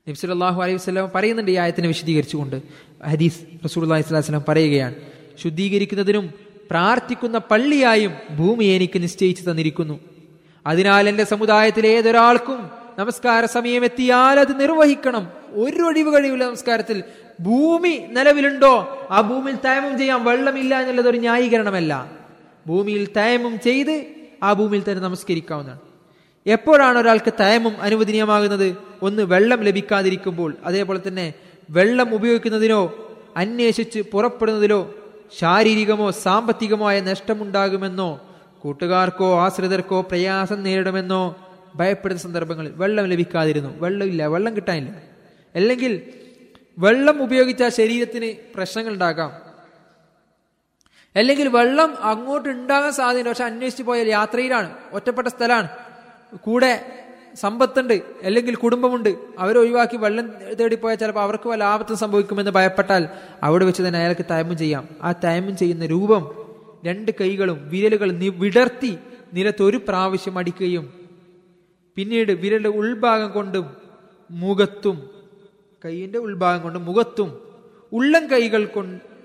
നബ്സുല്ലാഹു 0.07 0.61
അലൈഹി 0.61 0.75
വസ്ലാം 0.75 1.11
പറയുന്നുണ്ട് 1.15 1.51
ഈ 1.51 1.55
ആയത്തിനെ 1.55 1.87
വിശദീകരിച്ചുകൊണ്ട്. 1.87 2.61
ഹദീസ് 3.05 3.39
റസൂൽ 3.65 3.85
അലൈഹി 3.85 4.01
സ്വലാസ്ലാം 4.01 4.45
പറയുകയാണ്. 4.47 4.95
ശുദ്ധീകരിക്കുന്നതിനും 5.43 6.33
പ്രാർത്ഥിക്കുന്ന 6.71 7.37
പള്ളിയായും 7.37 8.13
ഭൂമി 8.37 8.65
എനിക്ക് 8.65 9.03
നിശ്ചയിച്ചു 9.03 9.51
തന്നിരിക്കുന്നു. 9.51 9.99
അതിനാൽ 10.67 11.09
എന്റെ 11.09 11.23
സമുദായത്തിലെ 11.23 11.89
ഏതൊരാൾക്കും 11.89 12.69
നമസ്കാര 12.99 13.45
സമയം 13.45 13.85
എത്തിയാൽ 13.85 14.39
അത് 14.39 14.59
നിർവഹിക്കണം. 14.59 15.27
ഒരു 15.51 15.81
ഒഴിവ് 15.81 16.15
കഴിവില്ല 16.15 16.45
നമസ്കാരത്തിൽ. 16.45 17.03
ഭൂമി 17.39 18.05
നിലവിലുണ്ടോ? 18.09 19.07
ആ 19.11 19.21
ഭൂമിയിൽ 19.21 19.55
തയമം 19.55 19.97
ചെയ്യാൻ 19.97 20.23
വെള്ളമില്ല 20.23 20.79
എന്നുള്ളത് 20.79 21.09
ഒരു 21.09 21.17
ന്യായീകരണമല്ല. 21.17 22.11
ഭൂമിയിൽ 22.67 23.07
തയമം 23.17 23.59
ചെയ്ത് 23.59 24.05
ആ 24.43 24.53
ഭൂമിയിൽ 24.53 24.83
തന്നെ 24.91 25.03
നമസ്കരിക്കാവുന്നതാണ്. 25.03 25.79
എപ്പോഴാണ് 26.47 26.97
ഒരാൾക്ക് 26.97 27.33
തയമം 27.39 27.81
അനുവദനീയമാകുന്നത്? 27.81 28.77
ഒന്ന് 29.01 29.23
വെള്ളം 29.23 29.63
ലഭിക്കാതിരിക്കുമ്പോൾ. 29.63 30.55
അതേപോലെ 30.65 31.01
തന്നെ 31.07 31.33
വെള്ളം 31.69 32.15
ഉപയോഗിക്കുന്നതിനോ 32.15 32.93
അന്വേഷിച്ച് 33.37 33.99
പുറപ്പെടുന്നതിലോ 34.11 34.93
ശാരീരികമോ 35.39 36.11
സാമ്പത്തികമോ 36.11 36.89
ആയ 36.89 36.99
നഷ്ടമുണ്ടാകുമെന്നോ 36.99 38.27
കൂട്ടുകാർക്കോ 38.59 39.39
ആശ്രിതർക്കോ 39.39 40.01
പ്രയാസം 40.01 40.63
നേരിടുമെന്നോ 40.63 41.35
ഭയപ്പെടുന്ന 41.75 42.21
സന്ദർഭങ്ങളിൽ 42.21 42.71
വെള്ളം 42.75 43.05
ലഭിക്കാതിരുന്നു. 43.05 43.79
വെള്ളമില്ല 43.79 44.25
വെള്ളം 44.25 44.55
കിട്ടാനില്ല. 44.55 44.95
അല്ലെങ്കിൽ 45.55 46.03
വെള്ളം 46.77 47.23
ഉപയോഗിച്ച 47.23 47.63
ശരീരത്തിന് 47.67 48.55
പ്രശ്നങ്ങൾ 48.55 48.93
ഉണ്ടാകാം 48.93 49.31
അല്ലെങ്കിൽ 51.15 51.47
വെള്ളം 51.47 51.97
അങ്ങോട്ട് 52.03 52.49
ഉണ്ടാകാൻ 52.49 52.91
സാധ്യതയുണ്ട്. 52.91 53.29
പക്ഷെ 53.29 53.45
അന്വേഷിച്ച് 53.45 53.83
പോയാൽ 53.83 54.07
യാത്രയിലാണ് 54.07 54.75
ഒറ്റപ്പെട്ട 54.91 55.27
സ്ഥലമാണ്. 55.27 55.69
കൂടെ 56.37 56.95
സമ്പത്തുണ്ട് 57.35 58.01
അല്ലെങ്കിൽ 58.23 58.55
കുടുംബമുണ്ട്. 58.55 59.09
അവരെ 59.39 59.59
ഒഴിവാക്കി 59.59 59.97
വെള്ളം 59.97 60.33
തേടിപ്പോയാൽ 60.59 60.97
ചിലപ്പോൾ 60.97 61.21
അവർക്ക് 61.21 61.49
വല്ല 61.49 61.63
ആപത്തും 61.63 61.97
സംഭവിക്കുമെന്ന് 61.97 62.51
ഭയപ്പെട്ടാൽ 62.51 63.09
അവിടെ 63.43 63.65
വെച്ച് 63.65 63.83
തന്നെ 63.83 63.99
അയാൾക്ക് 63.99 64.25
തയമം 64.31 64.57
ചെയ്യാം. 64.57 64.87
ആ 65.01 65.11
തയമം 65.11 65.57
ചെയ്യുന്ന 65.57 65.85
രൂപം 65.85 66.23
രണ്ട് 66.85 67.11
കൈകളും 67.21 67.69
വിരലുകൾ 67.69 68.11
വിടർത്തി 68.29 68.97
നിലത്തൊരു 69.33 69.77
പ്രാവശ്യം 69.77 70.37
അടിക്കുകയും 70.37 70.93
പിന്നീട് 71.95 72.31
വിരലിന്റെ 72.31 72.69
ഉൾഭാഗം 72.69 73.31
കൊണ്ടും 73.31 73.75
മുഖത്തും 74.31 75.18
കൈയിന്റെ 75.85 76.19
ഉൾഭാഗം 76.19 76.61
കൊണ്ട് 76.61 76.79
മുഖത്തും 76.79 77.39
ഉള്ളം 77.93 78.31
കൈകൾ 78.31 78.65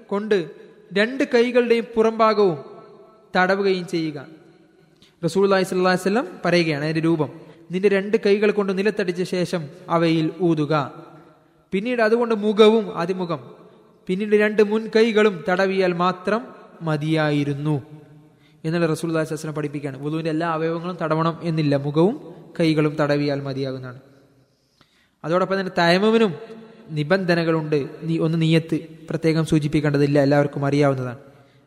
കൊണ്ട് 0.07 0.51
രണ്ട് 0.93 1.25
കൈകളുടെയും 1.25 1.85
പുറംഭാഗവും 1.95 2.59
തടവുകയും 3.37 3.87
ചെയ്യുക. 3.87 4.27
റസൂൽ 5.25 5.55
അലൈഹി 5.55 5.97
സ്വല്ലം 5.97 6.29
പറയുകയാണ് 6.45 6.85
അതിന്റെ 6.85 7.01
രൂപം. 7.01 7.41
നിന്റെ 7.71 7.89
രണ്ട് 7.89 8.17
കൈകൾ 8.27 8.51
കൊണ്ട് 8.51 8.79
നിലത്തടിച്ച 8.79 9.23
ശേഷം 9.23 9.69
അവയിൽ 9.89 10.31
ഊതുക. 10.43 11.05
പിന്നീട് 11.73 12.03
അതുകൊണ്ട് 12.03 12.35
മുഖവും 12.35 12.97
അതിമുഖം. 12.97 13.55
പിന്നീട് 14.07 14.37
രണ്ട് 14.37 14.63
മുൻ 14.63 14.91
കൈകളും 14.97 15.45
തടവിയാൽ 15.49 15.93
മാത്രം 15.93 16.47
മതിയായിരുന്നു. 16.83 17.83
എന്നുള്ള 18.65 18.87
റസൂൽ 18.87 19.25
സ്വലം 19.25 19.55
പഠിപ്പിക്കുകയാണ്. 19.55 20.03
വുളുവിന്റെ 20.03 20.31
എല്ലാ 20.31 20.49
അവയവങ്ങളും 20.49 20.99
തടവണം 21.03 21.39
എന്നില്ല. 21.43 21.77
മുഖവും 21.77 22.35
കൈകളും 22.61 22.97
തടവിയാൽ 23.01 23.41
മതിയാകുന്നതാണ്. 23.41 24.01
അതോടൊപ്പം 25.25 25.61
തന്നെ 25.61 25.73
തയമമിനും 25.79 26.35
നിബന്ധനകളുണ്ട്. 26.89 27.89
നീ 28.03 28.19
ഒന്ന് 28.19 28.43
നീയത്ത്. 28.43 28.79
പ്രത്യേകം 29.11 29.47
സൂചിപ്പിക്കേണ്ടതില്ല. 29.47 30.19
എല്ലാവർക്കും 30.19 30.67
അറിയാവുന്നതാണ്. 30.67 31.19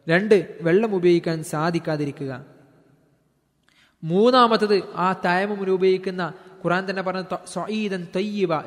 രണ്ട് 0.09 0.57
വെള്ളം 0.61 0.95
ഉപയോഗിക്കാൻ 0.95 1.43
സാധിക്കാതിരിക്കുക. 1.43 2.45
മൂന്നാമത്തത് 4.03 4.83
ആ 4.95 5.13
തയമമിന് 5.13 5.71
ഉപയോഗിക്കുന്ന 5.71 6.33
ഖുറാൻ 6.63 6.89
തന്നെ 6.89 7.01
പറഞ്ഞ 7.01 7.21
ത- 7.21 7.45
സ്വഈദൻ 7.47 8.07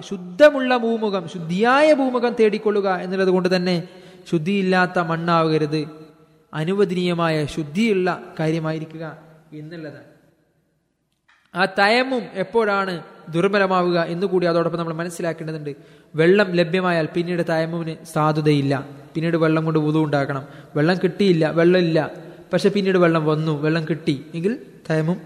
ശുദ്ധമുള്ള 0.01 0.77
ഭൂമുഖം 0.77 1.29
ശുദ്ധിയായ 1.29 1.93
ഭൂമുഖം 1.93 2.37
തേടിക്കൊള്ളുക 2.41 2.95
എന്നുള്ളത് 2.95 3.29
കൊണ്ട് 3.29 3.57
തന്നെ 3.57 3.89
ശുദ്ധിയില്ലാത്ത 4.31 4.99
മണ്ണാവരുത്. 4.99 5.89
അനുവദനീയമായ 6.55 7.47
ശുദ്ധിയുള്ള 7.47 8.35
കാര്യമായിരിക്കുക 8.41 9.19
എന്നുള്ളതാണ്. 9.53 10.05
ആ 11.55 11.65
തയമും 11.65 12.23
എപ്പോഴാണ് 12.35 13.03
ദുർബലമാവുക 13.31 14.01
എന്നുകൂടി 14.01 14.47
അതോടൊപ്പം 14.47 14.79
നമ്മൾ 14.79 14.95
മനസ്സിലാക്കേണ്ടതുണ്ട്. 14.95 15.77
വെള്ളം 16.15 16.53
ലഭ്യമായാൽ 16.53 17.09
പിന്നീട് 17.15 17.43
തയമ്മുവിന് 17.49 18.05
സാധുതയില്ല. 18.05 18.89
പിന്നീട് 19.15 19.37
വെള്ളം 19.37 19.65
കൊണ്ട് 19.65 19.79
ഉതു 19.79 20.05
ഉണ്ടാക്കണം. 20.05 20.45
വെള്ളം 20.77 20.97
കിട്ടിയില്ല 20.97 21.51
വെള്ളമില്ല. 21.51 22.11
പക്ഷെ 22.53 22.69
പിന്നീട് 22.69 22.99
വെള്ളം 22.99 23.27
വന്നു 23.27 23.63
വെള്ളം 23.63 23.85
കിട്ടി. 23.85 24.27
എങ്കിൽ 24.35 24.67
തയമും 24.91 25.21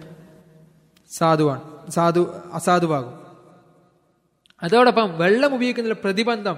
സാധുവാണ്. 1.10 1.90
സാധു 1.90 2.34
അസാധുവാകും. 2.52 3.24
അതോടൊപ്പം 4.62 5.18
വെള്ളം 5.18 5.54
ഉപയോഗിക്കുന്നതിൽ 5.54 5.96
പ്രതിബന്ധം 6.04 6.56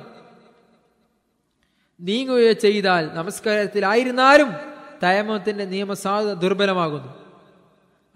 നീങ്ങുകയോ 2.01 2.53
ചെയ്താൽ 2.53 3.11
നമസ്കാരത്തിലായിരുന്നാലും 3.15 4.53
തയമത്തിന്റെ 5.03 5.65
നിയമസാധുത 5.65 6.33
ദുർബലമാകുന്നു. 6.33 7.26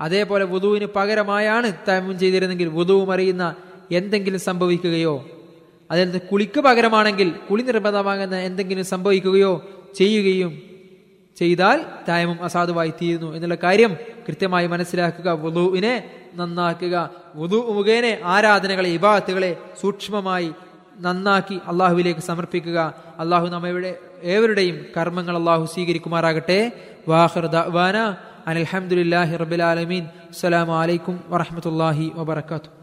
അതേപോലെ 0.01 0.45
വുധുവിന് 0.45 0.87
പകരമായാണ് 0.97 1.73
തയമം 1.89 2.19
ചെയ്തിരുന്നെങ്കിൽ 2.19 2.69
വുതുവും 2.69 3.13
അറിയുന്ന 3.13 3.55
എന്തെങ്കിലും 3.93 4.41
സംഭവിക്കുകയോ 4.41 5.27
അതിൽ 5.91 6.19
കുളിക്ക് 6.19 6.61
പകരമാണെങ്കിൽ 6.61 7.31
കുളി 7.31 7.63
നിർബന്ധമാകുന്ന 7.63 8.37
എന്തെങ്കിലും 8.37 8.85
സംഭവിക്കുകയോ 8.85 9.65
ചെയ്യുകയും 9.95 10.63
ചെയ്താൽ 11.37 11.85
തായമം 12.09 12.43
അസാധുവായി 12.43 12.91
തീരുന്നു 12.91 13.33
എന്നുള്ള 13.35 13.55
കാര്യം 13.55 13.97
കൃത്യമായി 14.29 14.67
മനസ്സിലാക്കുക 14.67 15.29
വുധുവിനെ 15.31 16.11
നന്നാക്കുക 16.35 17.11
വുധു 17.37 17.57
മുഖേന 17.57 18.17
ആരാധനകളെ 18.25 18.89
ഇബാത്തുകളെ 18.89 19.57
സൂക്ഷ്മമായി 19.81 20.53
നന്നാക്കി 21.01 21.61
അള്ളാഹുവിലേക്ക് 21.67 22.21
സമർപ്പിക്കുക. 22.21 22.95
അള്ളാഹു 23.19 23.47
നമ്മയുടെ 23.47 23.99
ഏവരുടെയും 24.23 24.87
കർമ്മങ്ങൾ 24.97 25.37
അള്ളാഹു 25.37 25.67
സ്വീകരിക്കുമാറാകട്ടെ. 25.67 26.73
عن 28.47 28.57
الحمد 28.57 28.93
لله 28.93 29.37
رب 29.37 29.53
العالمين. 29.53 30.09
السلام 30.31 30.71
عليكم 30.71 31.19
ورحمة 31.31 31.63
الله 31.67 32.19
وبركاته. 32.19 32.80